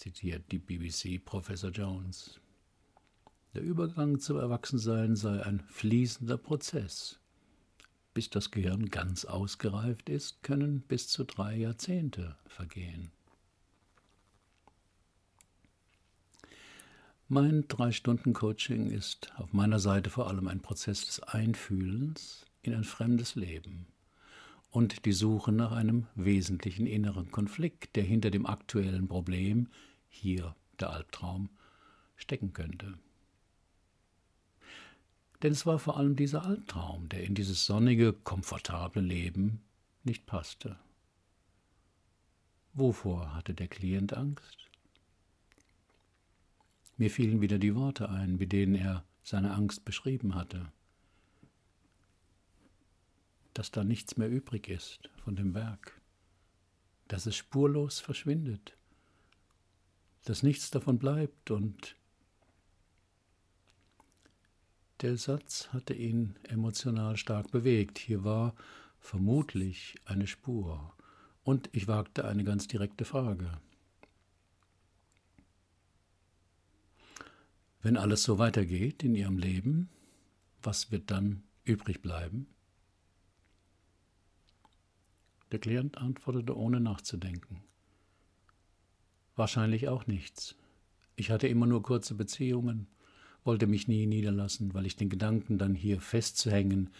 zitiert 0.00 0.50
die 0.50 0.58
BBC 0.58 1.22
Professor 1.22 1.70
Jones. 1.70 2.40
Der 3.52 3.60
Übergang 3.60 4.18
zum 4.18 4.38
Erwachsensein 4.38 5.14
sei 5.14 5.44
ein 5.44 5.60
fließender 5.60 6.38
Prozess. 6.38 7.18
Bis 8.14 8.30
das 8.30 8.50
Gehirn 8.50 8.86
ganz 8.86 9.26
ausgereift 9.26 10.08
ist, 10.08 10.42
können 10.42 10.80
bis 10.80 11.08
zu 11.08 11.24
drei 11.24 11.54
Jahrzehnte 11.54 12.36
vergehen. 12.46 13.10
Mein 17.28 17.68
Drei-Stunden-Coaching 17.68 18.90
ist 18.90 19.32
auf 19.36 19.52
meiner 19.52 19.80
Seite 19.80 20.08
vor 20.08 20.28
allem 20.28 20.48
ein 20.48 20.62
Prozess 20.62 21.04
des 21.04 21.22
Einfühlens 21.22 22.46
in 22.62 22.74
ein 22.74 22.84
fremdes 22.84 23.34
Leben 23.34 23.86
und 24.70 25.04
die 25.04 25.12
Suche 25.12 25.52
nach 25.52 25.72
einem 25.72 26.06
wesentlichen 26.14 26.86
inneren 26.86 27.30
Konflikt, 27.30 27.96
der 27.96 28.04
hinter 28.04 28.30
dem 28.30 28.46
aktuellen 28.46 29.08
Problem, 29.08 29.68
hier 30.10 30.54
der 30.78 30.90
Albtraum, 30.90 31.48
stecken 32.16 32.52
könnte. 32.52 32.98
Denn 35.42 35.52
es 35.52 35.64
war 35.64 35.78
vor 35.78 35.96
allem 35.96 36.16
dieser 36.16 36.44
Albtraum, 36.44 37.08
der 37.08 37.24
in 37.24 37.34
dieses 37.34 37.64
sonnige, 37.64 38.12
komfortable 38.12 39.00
Leben 39.00 39.62
nicht 40.04 40.26
passte. 40.26 40.78
Wovor 42.74 43.34
hatte 43.34 43.54
der 43.54 43.68
Klient 43.68 44.12
Angst? 44.12 44.68
Mir 46.98 47.10
fielen 47.10 47.40
wieder 47.40 47.58
die 47.58 47.74
Worte 47.74 48.10
ein, 48.10 48.36
mit 48.36 48.52
denen 48.52 48.74
er 48.74 49.04
seine 49.22 49.52
Angst 49.54 49.84
beschrieben 49.84 50.34
hatte. 50.34 50.70
Dass 53.54 53.70
da 53.70 53.82
nichts 53.82 54.16
mehr 54.18 54.28
übrig 54.28 54.68
ist 54.68 55.08
von 55.24 55.34
dem 55.36 55.54
Werk, 55.54 56.00
dass 57.08 57.26
es 57.26 57.36
spurlos 57.36 58.00
verschwindet, 58.00 58.76
dass 60.24 60.42
nichts 60.42 60.70
davon 60.70 60.98
bleibt 60.98 61.50
und 61.50 61.96
der 65.00 65.16
Satz 65.16 65.68
hatte 65.72 65.94
ihn 65.94 66.36
emotional 66.42 67.16
stark 67.16 67.50
bewegt. 67.50 67.98
Hier 67.98 68.22
war 68.22 68.54
vermutlich 68.98 69.94
eine 70.04 70.26
Spur. 70.26 70.94
Und 71.42 71.70
ich 71.72 71.88
wagte 71.88 72.26
eine 72.26 72.44
ganz 72.44 72.68
direkte 72.68 73.06
Frage. 73.06 73.50
Wenn 77.80 77.96
alles 77.96 78.22
so 78.22 78.38
weitergeht 78.38 79.02
in 79.02 79.14
Ihrem 79.14 79.38
Leben, 79.38 79.88
was 80.62 80.90
wird 80.90 81.10
dann 81.10 81.44
übrig 81.64 82.02
bleiben? 82.02 82.46
Der 85.50 85.60
Klient 85.60 85.96
antwortete 85.96 86.54
ohne 86.56 86.78
nachzudenken. 86.78 87.62
Wahrscheinlich 89.40 89.88
auch 89.88 90.06
nichts. 90.06 90.54
Ich 91.16 91.30
hatte 91.30 91.48
immer 91.48 91.64
nur 91.64 91.82
kurze 91.82 92.14
Beziehungen, 92.14 92.88
wollte 93.42 93.66
mich 93.66 93.88
nie 93.88 94.04
niederlassen, 94.04 94.74
weil 94.74 94.84
ich 94.84 94.96
den 94.96 95.08
Gedanken, 95.08 95.56
dann 95.56 95.74
hier 95.74 96.02
festzuhängen, 96.02 96.90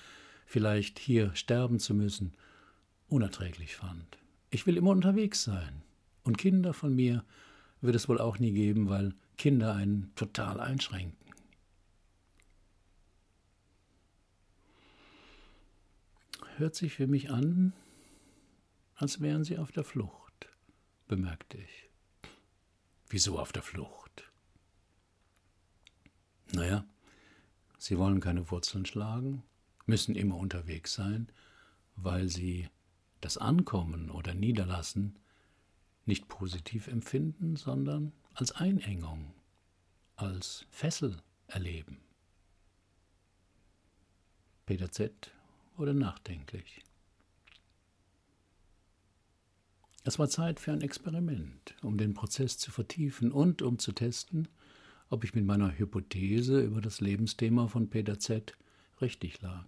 vielleicht 0.46 0.98
hier 0.98 1.35
sterben 1.35 1.79
zu 1.79 1.92
müssen, 1.92 2.33
unerträglich 3.09 3.76
fand. 3.76 4.16
Ich 4.48 4.66
will 4.66 4.79
immer 4.79 4.92
unterwegs 4.92 5.44
sein. 5.44 5.83
Und 6.22 6.38
Kinder 6.38 6.72
von 6.72 6.96
mir 6.96 7.26
wird 7.83 7.94
es 7.94 8.09
wohl 8.09 8.18
auch 8.18 8.38
nie 8.38 8.53
geben, 8.53 8.88
weil 8.88 9.12
Kinder 9.37 9.74
einen 9.74 10.11
total 10.14 10.61
einschränken. 10.61 11.35
Hört 16.57 16.74
sich 16.74 16.94
für 16.94 17.07
mich 17.07 17.31
an, 17.31 17.74
als 18.94 19.20
wären 19.20 19.44
sie 19.44 19.59
auf 19.59 19.72
der 19.72 19.85
Flucht, 19.85 20.48
bemerkte 21.07 21.59
ich. 21.59 21.89
Wieso 23.11 23.40
auf 23.40 23.51
der 23.51 23.62
Flucht? 23.62 24.31
Naja, 26.53 26.85
sie 27.77 27.99
wollen 27.99 28.20
keine 28.20 28.51
Wurzeln 28.53 28.87
schlagen, 28.87 29.42
müssen 29.85 30.14
immer 30.14 30.37
unterwegs 30.37 30.94
sein, 30.94 31.29
weil 31.96 32.29
sie 32.29 32.68
das 33.20 33.37
Ankommen 33.37 34.11
oder 34.11 34.33
Niederlassen 34.33 35.18
nicht 36.07 36.29
positiv 36.29 36.87
empfinden, 36.87 37.57
sondern 37.57 38.12
als 38.35 38.53
Einengung, 38.53 39.35
als 40.14 40.64
Fessel 40.70 41.20
erleben. 41.49 42.01
Peter 44.66 44.90
Z. 44.92 45.33
wurde 45.77 45.94
nachdenklich. 45.94 46.85
Es 50.03 50.19
war 50.19 50.29
Zeit 50.29 50.61
für 50.61 50.73
ein 50.73 50.81
Experiment, 50.81 51.75
um 51.83 51.99
den 51.99 52.15
Prozess 52.15 52.57
zu 52.57 52.71
vertiefen 52.71 53.33
und 53.33 53.61
um 53.61 53.79
zu 53.79 53.93
testen, 53.93 54.49
ob 55.11 55.25
ich 55.25 55.35
mit 55.35 55.45
meiner 55.45 55.77
Hypothese 55.77 56.63
über 56.63 56.81
das 56.81 57.01
Lebensthema 57.01 57.67
von 57.67 57.91
Peter 57.91 58.19
Z 58.19 58.57
richtig 59.01 59.43
lag. 59.43 59.67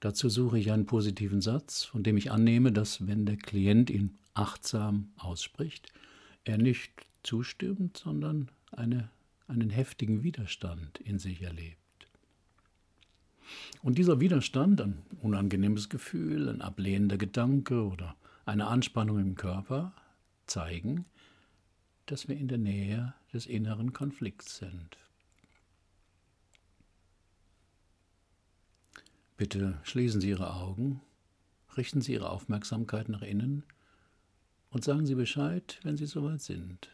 Dazu 0.00 0.28
suche 0.28 0.58
ich 0.58 0.72
einen 0.72 0.86
positiven 0.86 1.40
Satz, 1.40 1.84
von 1.84 2.02
dem 2.02 2.16
ich 2.16 2.30
annehme, 2.32 2.72
dass 2.72 3.06
wenn 3.06 3.26
der 3.26 3.36
Klient 3.36 3.90
ihn 3.90 4.18
achtsam 4.34 5.12
ausspricht, 5.16 5.92
er 6.44 6.58
nicht 6.58 7.06
zustimmt, 7.22 7.96
sondern 7.96 8.50
eine, 8.72 9.10
einen 9.46 9.70
heftigen 9.70 10.22
Widerstand 10.22 10.98
in 10.98 11.18
sich 11.18 11.42
erlebt. 11.42 11.83
Und 13.82 13.98
dieser 13.98 14.20
Widerstand, 14.20 14.80
ein 14.80 15.02
unangenehmes 15.20 15.88
Gefühl, 15.88 16.48
ein 16.48 16.62
ablehnender 16.62 17.18
Gedanke 17.18 17.84
oder 17.84 18.16
eine 18.46 18.66
Anspannung 18.66 19.18
im 19.18 19.34
Körper, 19.34 19.92
zeigen, 20.46 21.04
dass 22.06 22.28
wir 22.28 22.36
in 22.36 22.48
der 22.48 22.58
Nähe 22.58 23.14
des 23.32 23.46
inneren 23.46 23.92
Konflikts 23.92 24.58
sind. 24.58 24.98
Bitte 29.36 29.80
schließen 29.82 30.20
Sie 30.20 30.28
Ihre 30.28 30.54
Augen, 30.54 31.00
richten 31.76 32.00
Sie 32.00 32.12
Ihre 32.12 32.30
Aufmerksamkeit 32.30 33.08
nach 33.08 33.22
innen 33.22 33.64
und 34.70 34.84
sagen 34.84 35.06
Sie 35.06 35.16
Bescheid, 35.16 35.80
wenn 35.82 35.96
Sie 35.96 36.06
soweit 36.06 36.40
sind. 36.40 36.90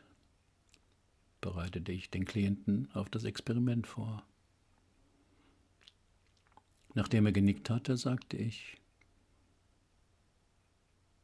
Bereitete 1.40 1.92
ich 1.92 2.10
den 2.10 2.24
Klienten 2.24 2.88
auf 2.92 3.10
das 3.10 3.24
Experiment 3.24 3.86
vor. 3.86 4.22
Nachdem 6.94 7.26
er 7.26 7.32
genickt 7.32 7.70
hatte, 7.70 7.96
sagte 7.96 8.36
ich, 8.36 8.76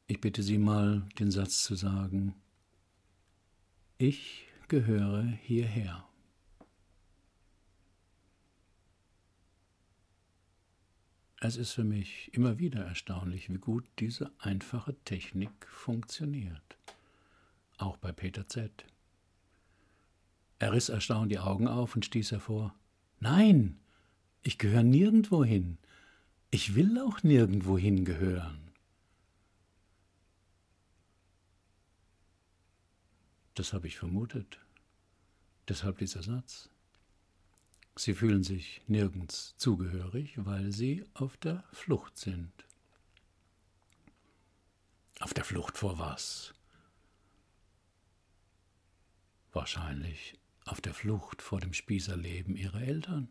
ich 0.06 0.20
bitte 0.20 0.42
Sie 0.42 0.58
mal 0.58 1.08
den 1.18 1.30
Satz 1.30 1.64
zu 1.64 1.74
sagen, 1.74 2.34
ich 3.98 4.46
gehöre 4.68 5.24
hierher. 5.24 6.06
Es 11.40 11.56
ist 11.56 11.72
für 11.72 11.84
mich 11.84 12.32
immer 12.34 12.58
wieder 12.58 12.84
erstaunlich, 12.84 13.50
wie 13.50 13.58
gut 13.58 13.84
diese 13.98 14.30
einfache 14.38 14.94
Technik 15.04 15.66
funktioniert. 15.66 16.78
Auch 17.78 17.96
bei 17.96 18.12
Peter 18.12 18.48
Z. 18.48 18.84
Er 20.58 20.72
riss 20.72 20.88
erstaunt 20.88 21.30
die 21.30 21.38
Augen 21.38 21.68
auf 21.68 21.94
und 21.94 22.04
stieß 22.04 22.30
hervor. 22.30 22.74
Nein, 23.20 23.78
ich 24.46 24.58
gehöre 24.58 24.84
nirgendwo 24.84 25.44
hin. 25.44 25.78
Ich 26.50 26.74
will 26.76 26.98
auch 27.00 27.22
nirgendwo 27.22 27.76
hingehören. 27.76 28.70
Das 33.54 33.72
habe 33.72 33.88
ich 33.88 33.96
vermutet. 33.96 34.60
Deshalb 35.68 35.98
dieser 35.98 36.22
Satz. 36.22 36.70
Sie 37.96 38.14
fühlen 38.14 38.44
sich 38.44 38.82
nirgends 38.86 39.54
zugehörig, 39.56 40.34
weil 40.36 40.70
sie 40.70 41.04
auf 41.14 41.36
der 41.38 41.64
Flucht 41.72 42.16
sind. 42.16 42.52
Auf 45.18 45.34
der 45.34 45.44
Flucht 45.44 45.78
vor 45.78 45.98
was? 45.98 46.54
Wahrscheinlich 49.52 50.38
auf 50.66 50.80
der 50.80 50.92
Flucht 50.94 51.40
vor 51.42 51.60
dem 51.60 51.72
Spießerleben 51.72 52.54
ihrer 52.54 52.82
Eltern, 52.82 53.28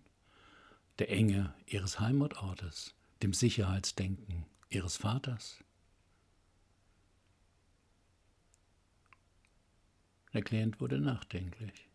der 1.00 1.10
Enge 1.10 1.54
ihres 1.66 2.00
Heimatortes, 2.00 2.96
dem 3.22 3.34
Sicherheitsdenken 3.34 4.46
ihres 4.70 4.98
Vaters. 4.98 5.64
Der 10.34 10.42
Klient 10.42 10.82
wurde 10.82 11.00
nachdenklich 11.00 11.88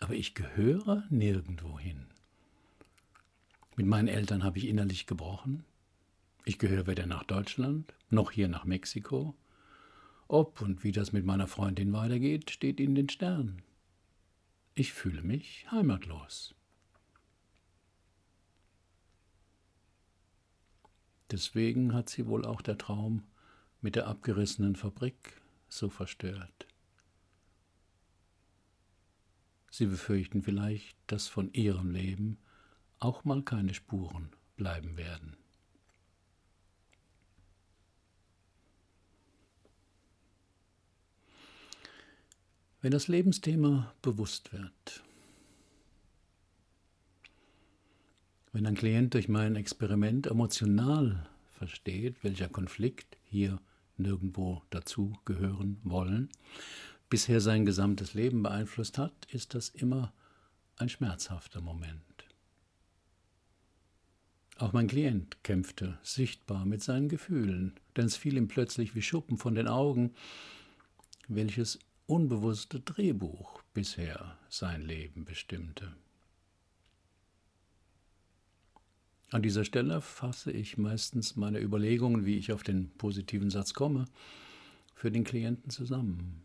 aber 0.00 0.14
ich 0.14 0.34
gehöre 0.34 1.04
nirgendwo 1.10 1.78
hin. 1.78 2.06
Mit 3.76 3.86
meinen 3.86 4.08
Eltern 4.08 4.44
habe 4.44 4.58
ich 4.58 4.66
innerlich 4.66 5.06
gebrochen. 5.06 5.64
Ich 6.44 6.58
gehöre 6.58 6.86
weder 6.86 7.06
nach 7.06 7.24
Deutschland 7.24 7.92
noch 8.10 8.30
hier 8.30 8.48
nach 8.48 8.64
Mexiko. 8.64 9.34
Ob 10.28 10.60
und 10.60 10.84
wie 10.84 10.92
das 10.92 11.12
mit 11.12 11.24
meiner 11.24 11.46
Freundin 11.46 11.92
weitergeht, 11.92 12.50
steht 12.50 12.80
in 12.80 12.94
den 12.94 13.08
Sternen. 13.08 13.62
Ich 14.74 14.92
fühle 14.92 15.22
mich 15.22 15.66
heimatlos. 15.70 16.54
Deswegen 21.30 21.92
hat 21.94 22.08
sie 22.08 22.26
wohl 22.26 22.44
auch 22.44 22.62
der 22.62 22.78
Traum 22.78 23.24
mit 23.80 23.96
der 23.96 24.06
abgerissenen 24.06 24.76
Fabrik 24.76 25.40
so 25.68 25.88
verstört. 25.88 26.66
Sie 29.70 29.86
befürchten 29.86 30.42
vielleicht, 30.42 30.96
dass 31.06 31.28
von 31.28 31.52
ihrem 31.52 31.90
Leben 31.90 32.38
auch 32.98 33.24
mal 33.24 33.42
keine 33.42 33.74
Spuren 33.74 34.30
bleiben 34.56 34.96
werden. 34.96 35.36
Wenn 42.80 42.92
das 42.92 43.08
Lebensthema 43.08 43.92
bewusst 44.00 44.52
wird, 44.52 45.02
wenn 48.56 48.64
ein 48.64 48.74
Klient 48.74 49.12
durch 49.12 49.28
mein 49.28 49.54
Experiment 49.54 50.26
emotional 50.26 51.28
versteht, 51.58 52.24
welcher 52.24 52.48
Konflikt 52.48 53.18
hier 53.22 53.60
nirgendwo 53.98 54.62
dazu 54.70 55.12
gehören 55.26 55.78
wollen, 55.84 56.30
bisher 57.10 57.42
sein 57.42 57.66
gesamtes 57.66 58.14
Leben 58.14 58.42
beeinflusst 58.42 58.96
hat, 58.96 59.12
ist 59.30 59.52
das 59.52 59.68
immer 59.68 60.14
ein 60.78 60.88
schmerzhafter 60.88 61.60
Moment. 61.60 62.00
Auch 64.56 64.72
mein 64.72 64.86
Klient 64.86 65.44
kämpfte 65.44 65.98
sichtbar 66.02 66.64
mit 66.64 66.82
seinen 66.82 67.10
Gefühlen, 67.10 67.74
denn 67.94 68.06
es 68.06 68.16
fiel 68.16 68.38
ihm 68.38 68.48
plötzlich 68.48 68.94
wie 68.94 69.02
Schuppen 69.02 69.36
von 69.36 69.54
den 69.54 69.68
Augen, 69.68 70.14
welches 71.28 71.78
unbewusste 72.06 72.80
Drehbuch 72.80 73.60
bisher 73.74 74.38
sein 74.48 74.80
Leben 74.80 75.26
bestimmte. 75.26 75.92
An 79.30 79.42
dieser 79.42 79.64
Stelle 79.64 80.00
fasse 80.00 80.52
ich 80.52 80.78
meistens 80.78 81.34
meine 81.34 81.60
Überlegungen, 81.60 82.24
wie 82.24 82.36
ich 82.36 82.52
auf 82.52 82.62
den 82.62 82.90
positiven 82.90 83.50
Satz 83.50 83.74
komme, 83.74 84.04
für 84.94 85.10
den 85.10 85.24
Klienten 85.24 85.70
zusammen. 85.70 86.42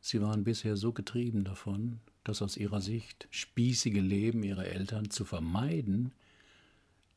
Sie 0.00 0.20
waren 0.20 0.44
bisher 0.44 0.76
so 0.76 0.92
getrieben 0.92 1.44
davon, 1.44 2.00
das 2.24 2.42
aus 2.42 2.56
ihrer 2.56 2.80
Sicht 2.80 3.28
spießige 3.30 4.00
Leben 4.00 4.42
ihrer 4.42 4.66
Eltern 4.66 5.10
zu 5.10 5.24
vermeiden, 5.24 6.12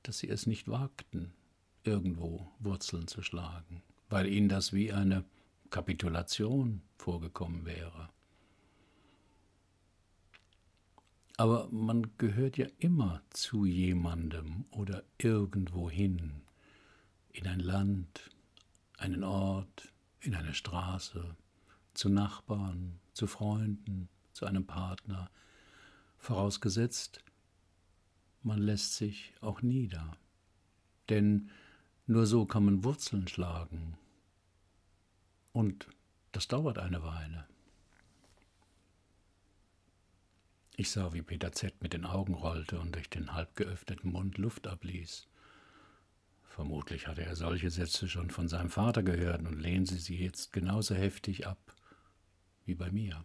dass 0.04 0.20
sie 0.20 0.30
es 0.30 0.46
nicht 0.46 0.68
wagten, 0.68 1.34
irgendwo 1.84 2.48
Wurzeln 2.60 3.08
zu 3.08 3.22
schlagen, 3.22 3.82
weil 4.10 4.28
ihnen 4.28 4.50
das 4.50 4.72
wie 4.72 4.94
eine 4.94 5.26
Kapitulation 5.72 6.82
vorgekommen 6.98 7.66
wäre. 7.66 8.10
Aber 11.38 11.68
man 11.70 12.18
gehört 12.18 12.58
ja 12.58 12.68
immer 12.80 13.22
zu 13.30 13.66
jemandem 13.66 14.66
oder 14.72 15.04
irgendwohin, 15.18 16.42
in 17.32 17.48
ein 17.48 17.60
Land, 17.60 18.32
einen 18.98 19.24
Ort, 19.24 19.92
in 20.22 20.36
eine 20.36 20.54
Straße, 20.54 21.36
zu 21.94 22.10
Nachbarn, 22.10 23.00
zu 23.14 23.28
Freunden, 23.28 24.08
zu 24.32 24.46
einem 24.46 24.66
Partner, 24.66 25.30
vorausgesetzt, 26.18 27.20
man 28.42 28.60
lässt 28.60 28.96
sich 28.96 29.34
auch 29.42 29.62
nieder. 29.62 30.18
Denn 31.10 31.50
nur 32.08 32.26
so 32.26 32.46
kann 32.46 32.66
man 32.66 32.84
Wurzeln 32.84 33.28
schlagen. 33.28 33.98
Und 35.52 35.88
das 36.32 36.48
dauert 36.48 36.78
eine 36.78 37.04
Weile. 37.04 37.48
Ich 40.78 40.92
sah, 40.92 41.14
wie 41.14 41.22
Peter 41.22 41.54
Z. 41.54 41.82
mit 41.82 41.94
den 41.94 42.06
Augen 42.06 42.34
rollte 42.34 42.80
und 42.80 42.96
durch 42.96 43.10
den 43.10 43.34
halb 43.34 43.56
geöffneten 43.56 44.12
Mund 44.12 44.38
Luft 44.38 44.68
abließ. 44.68 45.28
Vermutlich 46.44 47.08
hatte 47.08 47.24
er 47.24 47.36
solche 47.36 47.70
Sätze 47.70 48.10
schon 48.10 48.30
von 48.30 48.50
seinem 48.50 48.70
Vater 48.70 49.02
gehört 49.02 49.46
und 49.46 49.60
lehnte 49.60 49.96
sie 49.96 50.18
jetzt 50.18 50.52
genauso 50.52 50.96
heftig 50.96 51.48
ab 51.48 51.76
wie 52.66 52.76
bei 52.76 52.92
mir. 52.92 53.24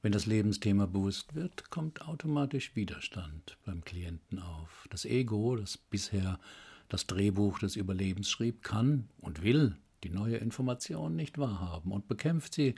Wenn 0.00 0.10
das 0.10 0.26
Lebensthema 0.26 0.86
bewusst 0.86 1.36
wird, 1.36 1.70
kommt 1.70 2.02
automatisch 2.02 2.74
Widerstand 2.74 3.58
beim 3.64 3.84
Klienten 3.84 4.40
auf. 4.40 4.88
Das 4.90 5.04
Ego, 5.04 5.54
das 5.54 5.76
bisher 5.76 6.40
das 6.88 7.06
Drehbuch 7.06 7.60
des 7.60 7.76
Überlebens 7.76 8.28
schrieb, 8.28 8.64
kann 8.64 9.08
und 9.20 9.42
will 9.42 9.76
die 10.02 10.10
neue 10.10 10.36
Information 10.36 11.16
nicht 11.16 11.38
wahrhaben 11.38 11.92
und 11.92 12.08
bekämpft 12.08 12.54
sie 12.54 12.74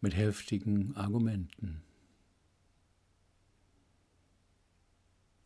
mit 0.00 0.16
heftigen 0.16 0.96
Argumenten. 0.96 1.82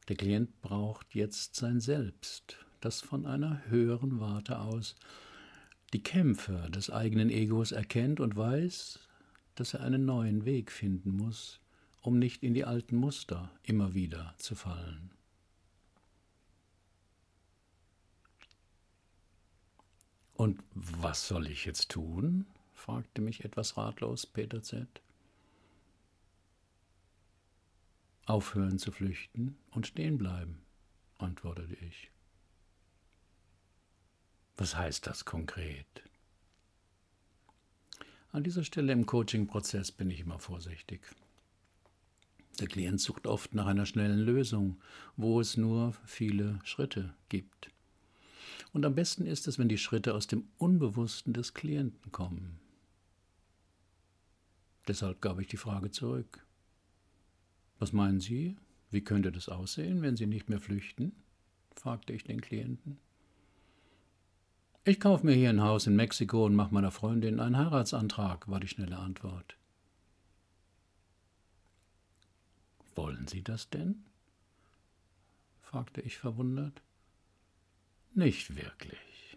Der 0.08 0.16
Klient 0.16 0.60
braucht 0.60 1.14
jetzt 1.14 1.56
sein 1.56 1.80
Selbst, 1.80 2.58
das 2.80 3.00
von 3.00 3.24
einer 3.24 3.62
höheren 3.68 4.20
Warte 4.20 4.60
aus 4.60 4.96
die 5.94 6.02
Kämpfe 6.02 6.68
des 6.70 6.90
eigenen 6.90 7.30
Egos 7.30 7.72
erkennt 7.72 8.20
und 8.20 8.36
weiß, 8.36 8.98
dass 9.54 9.74
er 9.74 9.80
einen 9.80 10.04
neuen 10.04 10.44
Weg 10.44 10.72
finden 10.72 11.16
muss, 11.16 11.60
um 12.02 12.18
nicht 12.18 12.42
in 12.42 12.52
die 12.52 12.64
alten 12.64 12.96
Muster 12.96 13.50
immer 13.62 13.94
wieder 13.94 14.34
zu 14.36 14.56
fallen. 14.56 15.12
Und 20.44 20.62
was 20.74 21.26
soll 21.26 21.46
ich 21.46 21.64
jetzt 21.64 21.88
tun? 21.88 22.44
fragte 22.74 23.22
mich 23.22 23.46
etwas 23.46 23.78
ratlos 23.78 24.26
Peter 24.26 24.62
Z. 24.62 24.86
Aufhören 28.26 28.78
zu 28.78 28.92
flüchten 28.92 29.56
und 29.70 29.86
stehen 29.86 30.18
bleiben, 30.18 30.60
antwortete 31.16 31.74
ich. 31.76 32.10
Was 34.58 34.76
heißt 34.76 35.06
das 35.06 35.24
konkret? 35.24 35.86
An 38.30 38.44
dieser 38.44 38.64
Stelle 38.64 38.92
im 38.92 39.06
Coaching-Prozess 39.06 39.92
bin 39.92 40.10
ich 40.10 40.20
immer 40.20 40.40
vorsichtig. 40.40 41.00
Der 42.60 42.68
Klient 42.68 43.00
sucht 43.00 43.26
oft 43.26 43.54
nach 43.54 43.64
einer 43.64 43.86
schnellen 43.86 44.20
Lösung, 44.20 44.78
wo 45.16 45.40
es 45.40 45.56
nur 45.56 45.94
viele 46.04 46.58
Schritte 46.64 47.14
gibt. 47.30 47.70
Und 48.72 48.84
am 48.84 48.94
besten 48.94 49.26
ist 49.26 49.46
es, 49.46 49.58
wenn 49.58 49.68
die 49.68 49.78
Schritte 49.78 50.14
aus 50.14 50.26
dem 50.26 50.48
Unbewussten 50.58 51.32
des 51.32 51.54
Klienten 51.54 52.10
kommen. 52.12 52.58
Deshalb 54.88 55.20
gab 55.20 55.38
ich 55.38 55.46
die 55.46 55.56
Frage 55.56 55.90
zurück. 55.90 56.44
Was 57.78 57.92
meinen 57.92 58.20
Sie? 58.20 58.56
Wie 58.90 59.02
könnte 59.02 59.32
das 59.32 59.48
aussehen, 59.48 60.02
wenn 60.02 60.16
Sie 60.16 60.26
nicht 60.26 60.48
mehr 60.48 60.60
flüchten? 60.60 61.12
fragte 61.74 62.12
ich 62.12 62.24
den 62.24 62.40
Klienten. 62.40 62.98
Ich 64.84 65.00
kaufe 65.00 65.24
mir 65.24 65.34
hier 65.34 65.48
ein 65.48 65.62
Haus 65.62 65.86
in 65.86 65.96
Mexiko 65.96 66.44
und 66.44 66.54
mache 66.54 66.74
meiner 66.74 66.90
Freundin 66.90 67.40
einen 67.40 67.56
Heiratsantrag, 67.56 68.48
war 68.48 68.60
die 68.60 68.68
schnelle 68.68 68.98
Antwort. 68.98 69.56
Wollen 72.94 73.26
Sie 73.26 73.42
das 73.42 73.70
denn? 73.70 74.04
fragte 75.62 76.02
ich 76.02 76.18
verwundert. 76.18 76.82
Nicht 78.14 78.54
wirklich. 78.54 79.36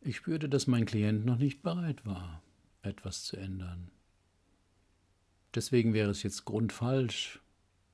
Ich 0.00 0.16
spürte, 0.16 0.48
dass 0.48 0.66
mein 0.66 0.86
Klient 0.86 1.26
noch 1.26 1.36
nicht 1.36 1.62
bereit 1.62 2.06
war, 2.06 2.42
etwas 2.80 3.24
zu 3.24 3.36
ändern. 3.36 3.90
Deswegen 5.54 5.92
wäre 5.92 6.10
es 6.10 6.22
jetzt 6.22 6.46
grundfalsch, 6.46 7.40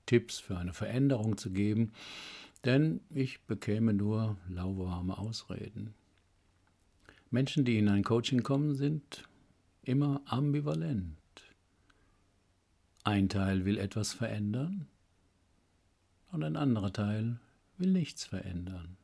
Tipps 0.07 0.39
für 0.39 0.59
eine 0.59 0.73
Veränderung 0.73 1.39
zu 1.39 1.51
geben, 1.51 1.93
denn 2.65 3.01
ich 3.11 3.41
bekäme 3.43 3.93
nur 3.93 4.37
lauwarme 4.49 5.19
Ausreden. 5.19 5.95
Menschen, 7.31 7.65
die 7.65 7.79
in 7.79 7.89
ein 7.89 8.05
Coaching 8.05 8.45
kommen, 8.45 8.77
sind 8.77 9.29
immer 9.83 10.21
ambivalent. 10.27 11.17
Ein 13.03 13.29
Teil 13.29 13.65
will 13.65 13.79
etwas 13.79 14.13
verändern 14.13 14.87
und 16.33 16.43
ein 16.43 16.57
anderer 16.57 16.93
Teil 16.93 17.39
will 17.79 17.93
nichts 17.93 18.25
verändern. 18.25 18.97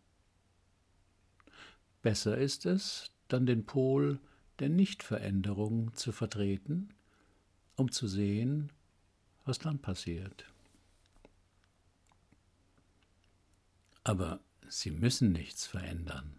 Besser 2.02 2.36
ist 2.38 2.66
es, 2.66 3.10
dann 3.28 3.46
den 3.46 3.64
Pol 3.66 4.18
der 4.58 4.68
Nichtveränderung 4.68 5.94
zu 5.94 6.10
vertreten, 6.10 6.88
um 7.76 7.92
zu 7.92 8.08
sehen, 8.08 8.72
was 9.44 9.58
dann 9.58 9.78
passiert. 9.78 10.46
Aber 14.04 14.40
Sie 14.70 14.90
müssen 14.90 15.32
nichts 15.32 15.66
verändern, 15.66 16.34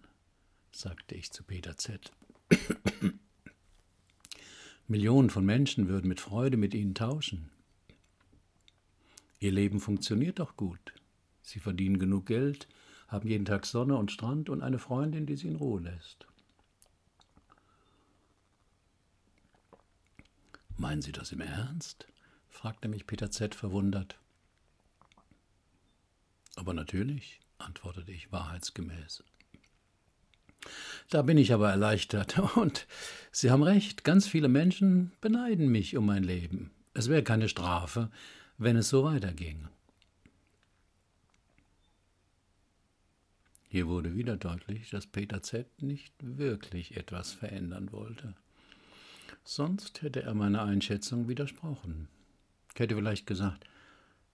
sagte 0.71 1.15
ich 1.15 1.31
zu 1.31 1.43
Peter 1.43 1.77
Z. 1.77 2.11
Millionen 4.87 5.29
von 5.29 5.45
Menschen 5.45 5.87
würden 5.87 6.07
mit 6.07 6.19
Freude 6.19 6.57
mit 6.57 6.73
Ihnen 6.73 6.95
tauschen. 6.95 7.49
Ihr 9.39 9.51
Leben 9.51 9.79
funktioniert 9.79 10.39
doch 10.39 10.57
gut. 10.57 10.93
Sie 11.41 11.59
verdienen 11.59 11.97
genug 11.97 12.25
Geld, 12.25 12.67
haben 13.07 13.27
jeden 13.27 13.45
Tag 13.45 13.65
Sonne 13.65 13.95
und 13.95 14.11
Strand 14.11 14.49
und 14.49 14.61
eine 14.61 14.79
Freundin, 14.79 15.25
die 15.25 15.35
Sie 15.35 15.47
in 15.47 15.55
Ruhe 15.55 15.81
lässt. 15.81 16.27
Meinen 20.77 21.01
Sie 21.01 21.11
das 21.11 21.31
im 21.31 21.41
Ernst? 21.41 22.07
fragte 22.49 22.87
mich 22.87 23.07
Peter 23.07 23.31
Z. 23.31 23.55
verwundert. 23.55 24.19
Aber 26.55 26.73
natürlich 26.73 27.39
antwortete 27.57 28.11
ich 28.11 28.31
wahrheitsgemäß. 28.31 29.23
Da 31.09 31.21
bin 31.21 31.37
ich 31.37 31.53
aber 31.53 31.69
erleichtert. 31.69 32.37
Und 32.57 32.87
Sie 33.31 33.51
haben 33.51 33.63
recht, 33.63 34.03
ganz 34.03 34.27
viele 34.27 34.49
Menschen 34.49 35.11
beneiden 35.21 35.69
mich 35.69 35.95
um 35.95 36.05
mein 36.05 36.23
Leben. 36.23 36.71
Es 36.93 37.07
wäre 37.07 37.23
keine 37.23 37.47
Strafe, 37.47 38.09
wenn 38.59 38.75
es 38.75 38.89
so 38.89 39.03
weiterging. 39.05 39.67
Hier 43.69 43.87
wurde 43.87 44.15
wieder 44.15 44.35
deutlich, 44.35 44.89
dass 44.89 45.07
Peter 45.07 45.41
Z 45.41 45.81
nicht 45.81 46.13
wirklich 46.19 46.97
etwas 46.97 47.31
verändern 47.31 47.91
wollte. 47.91 48.35
Sonst 49.43 50.01
hätte 50.01 50.23
er 50.23 50.33
meiner 50.33 50.63
Einschätzung 50.63 51.27
widersprochen. 51.27 52.09
Ich 52.73 52.79
hätte 52.79 52.95
vielleicht 52.95 53.25
gesagt, 53.25 53.65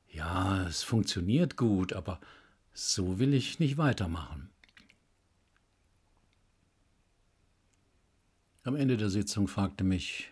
ja, 0.10 0.66
es 0.68 0.84
funktioniert 0.84 1.56
gut, 1.56 1.94
aber 1.94 2.20
so 2.74 3.20
will 3.20 3.34
ich 3.34 3.60
nicht 3.60 3.78
weitermachen. 3.78 4.50
Am 8.64 8.76
Ende 8.76 8.98
der 8.98 9.10
Sitzung 9.10 9.48
fragte 9.48 9.84
mich 9.84 10.32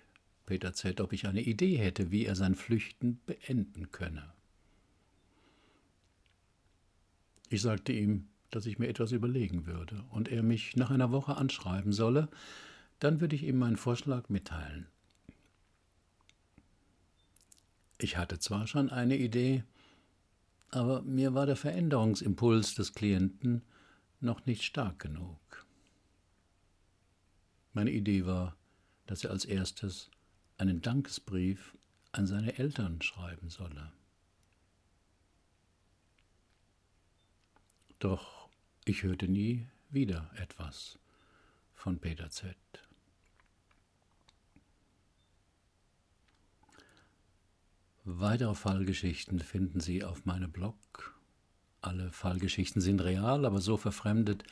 Peter 0.53 0.71
Z., 0.71 1.01
ob 1.01 1.13
ich 1.13 1.25
eine 1.25 1.41
Idee 1.41 1.77
hätte, 1.77 2.11
wie 2.11 2.27
er 2.27 2.35
sein 2.35 2.53
Flüchten 2.53 3.19
beenden 3.25 3.91
könne. 3.91 4.31
Ich 7.49 7.63
sagte 7.63 7.91
ihm, 7.91 8.27
dass 8.51 8.67
ich 8.67 8.77
mir 8.77 8.87
etwas 8.87 9.13
überlegen 9.13 9.65
würde 9.65 10.03
und 10.11 10.27
er 10.27 10.43
mich 10.43 10.75
nach 10.75 10.91
einer 10.91 11.11
Woche 11.11 11.37
anschreiben 11.37 11.91
solle, 11.91 12.29
dann 12.99 13.19
würde 13.19 13.35
ich 13.35 13.41
ihm 13.45 13.57
meinen 13.57 13.77
Vorschlag 13.77 14.29
mitteilen. 14.29 14.85
Ich 17.97 18.15
hatte 18.17 18.37
zwar 18.37 18.67
schon 18.67 18.91
eine 18.91 19.17
Idee, 19.17 19.63
aber 20.69 21.01
mir 21.01 21.33
war 21.33 21.47
der 21.47 21.55
Veränderungsimpuls 21.55 22.75
des 22.75 22.93
Klienten 22.93 23.63
noch 24.19 24.45
nicht 24.45 24.61
stark 24.61 24.99
genug. 24.99 25.65
Meine 27.73 27.89
Idee 27.89 28.27
war, 28.27 28.55
dass 29.07 29.23
er 29.23 29.31
als 29.31 29.45
erstes 29.45 30.11
einen 30.63 30.81
Dankesbrief 30.81 31.77
an 32.13 32.25
seine 32.25 32.57
Eltern 32.57 33.01
schreiben 33.01 33.49
solle. 33.49 33.91
Doch 37.99 38.47
ich 38.85 39.03
hörte 39.03 39.27
nie 39.27 39.67
wieder 39.89 40.31
etwas 40.37 40.99
von 41.73 41.99
Peter 41.99 42.29
Z. 42.29 42.55
Weitere 48.05 48.55
Fallgeschichten 48.55 49.41
finden 49.41 49.81
Sie 49.81 50.05
auf 50.05 50.23
meinem 50.23 50.51
Blog. 50.53 51.19
Alle 51.81 52.09
Fallgeschichten 52.13 52.81
sind 52.81 53.01
real, 53.01 53.43
aber 53.45 53.59
so 53.59 53.75
verfremdet, 53.75 54.45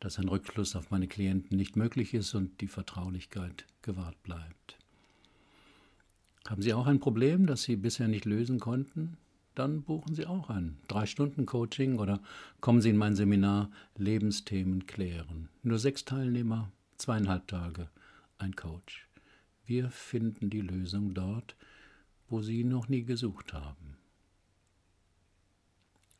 dass 0.00 0.18
ein 0.18 0.28
Rückschluss 0.28 0.76
auf 0.76 0.90
meine 0.90 1.08
Klienten 1.08 1.58
nicht 1.58 1.76
möglich 1.76 2.14
ist 2.14 2.34
und 2.34 2.62
die 2.62 2.68
Vertraulichkeit 2.68 3.66
gewahrt 3.82 4.22
bleibt. 4.22 4.77
Haben 6.46 6.62
Sie 6.62 6.72
auch 6.74 6.86
ein 6.86 7.00
Problem, 7.00 7.46
das 7.46 7.62
Sie 7.62 7.76
bisher 7.76 8.08
nicht 8.08 8.24
lösen 8.24 8.58
konnten? 8.60 9.16
Dann 9.54 9.82
buchen 9.82 10.14
Sie 10.14 10.24
auch 10.24 10.50
ein 10.50 10.78
3-Stunden-Coaching 10.88 11.98
oder 11.98 12.20
kommen 12.60 12.80
Sie 12.80 12.90
in 12.90 12.96
mein 12.96 13.16
Seminar 13.16 13.70
Lebensthemen 13.96 14.86
klären. 14.86 15.48
Nur 15.62 15.78
sechs 15.78 16.04
Teilnehmer, 16.04 16.70
zweieinhalb 16.96 17.48
Tage, 17.48 17.88
ein 18.38 18.54
Coach. 18.54 19.08
Wir 19.66 19.90
finden 19.90 20.48
die 20.48 20.60
Lösung 20.60 21.12
dort, 21.12 21.56
wo 22.28 22.40
Sie 22.40 22.62
noch 22.62 22.88
nie 22.88 23.02
gesucht 23.02 23.52
haben. 23.52 23.96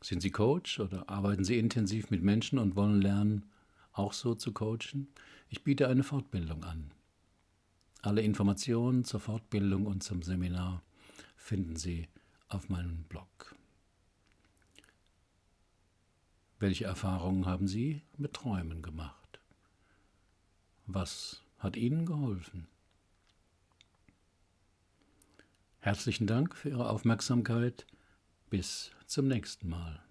Sind 0.01 0.21
Sie 0.21 0.31
Coach 0.31 0.79
oder 0.79 1.09
arbeiten 1.09 1.43
Sie 1.43 1.57
intensiv 1.57 2.09
mit 2.09 2.23
Menschen 2.23 2.59
und 2.59 2.75
wollen 2.75 3.01
lernen, 3.01 3.49
auch 3.93 4.13
so 4.13 4.35
zu 4.35 4.51
coachen? 4.53 5.07
Ich 5.49 5.63
biete 5.63 5.87
eine 5.87 6.03
Fortbildung 6.03 6.63
an. 6.63 6.91
Alle 8.01 8.21
Informationen 8.21 9.03
zur 9.03 9.19
Fortbildung 9.19 9.85
und 9.85 10.03
zum 10.03 10.23
Seminar 10.23 10.83
finden 11.35 11.75
Sie 11.75 12.07
auf 12.47 12.69
meinem 12.69 13.03
Blog. 13.03 13.55
Welche 16.59 16.85
Erfahrungen 16.85 17.45
haben 17.45 17.67
Sie 17.67 18.01
mit 18.17 18.33
Träumen 18.33 18.81
gemacht? 18.81 19.39
Was 20.87 21.43
hat 21.57 21.75
Ihnen 21.75 22.05
geholfen? 22.05 22.67
Herzlichen 25.81 26.27
Dank 26.27 26.55
für 26.55 26.69
Ihre 26.69 26.89
Aufmerksamkeit. 26.89 27.85
Bis 28.49 28.91
zum 29.07 29.27
nächsten 29.27 29.69
Mal. 29.69 30.01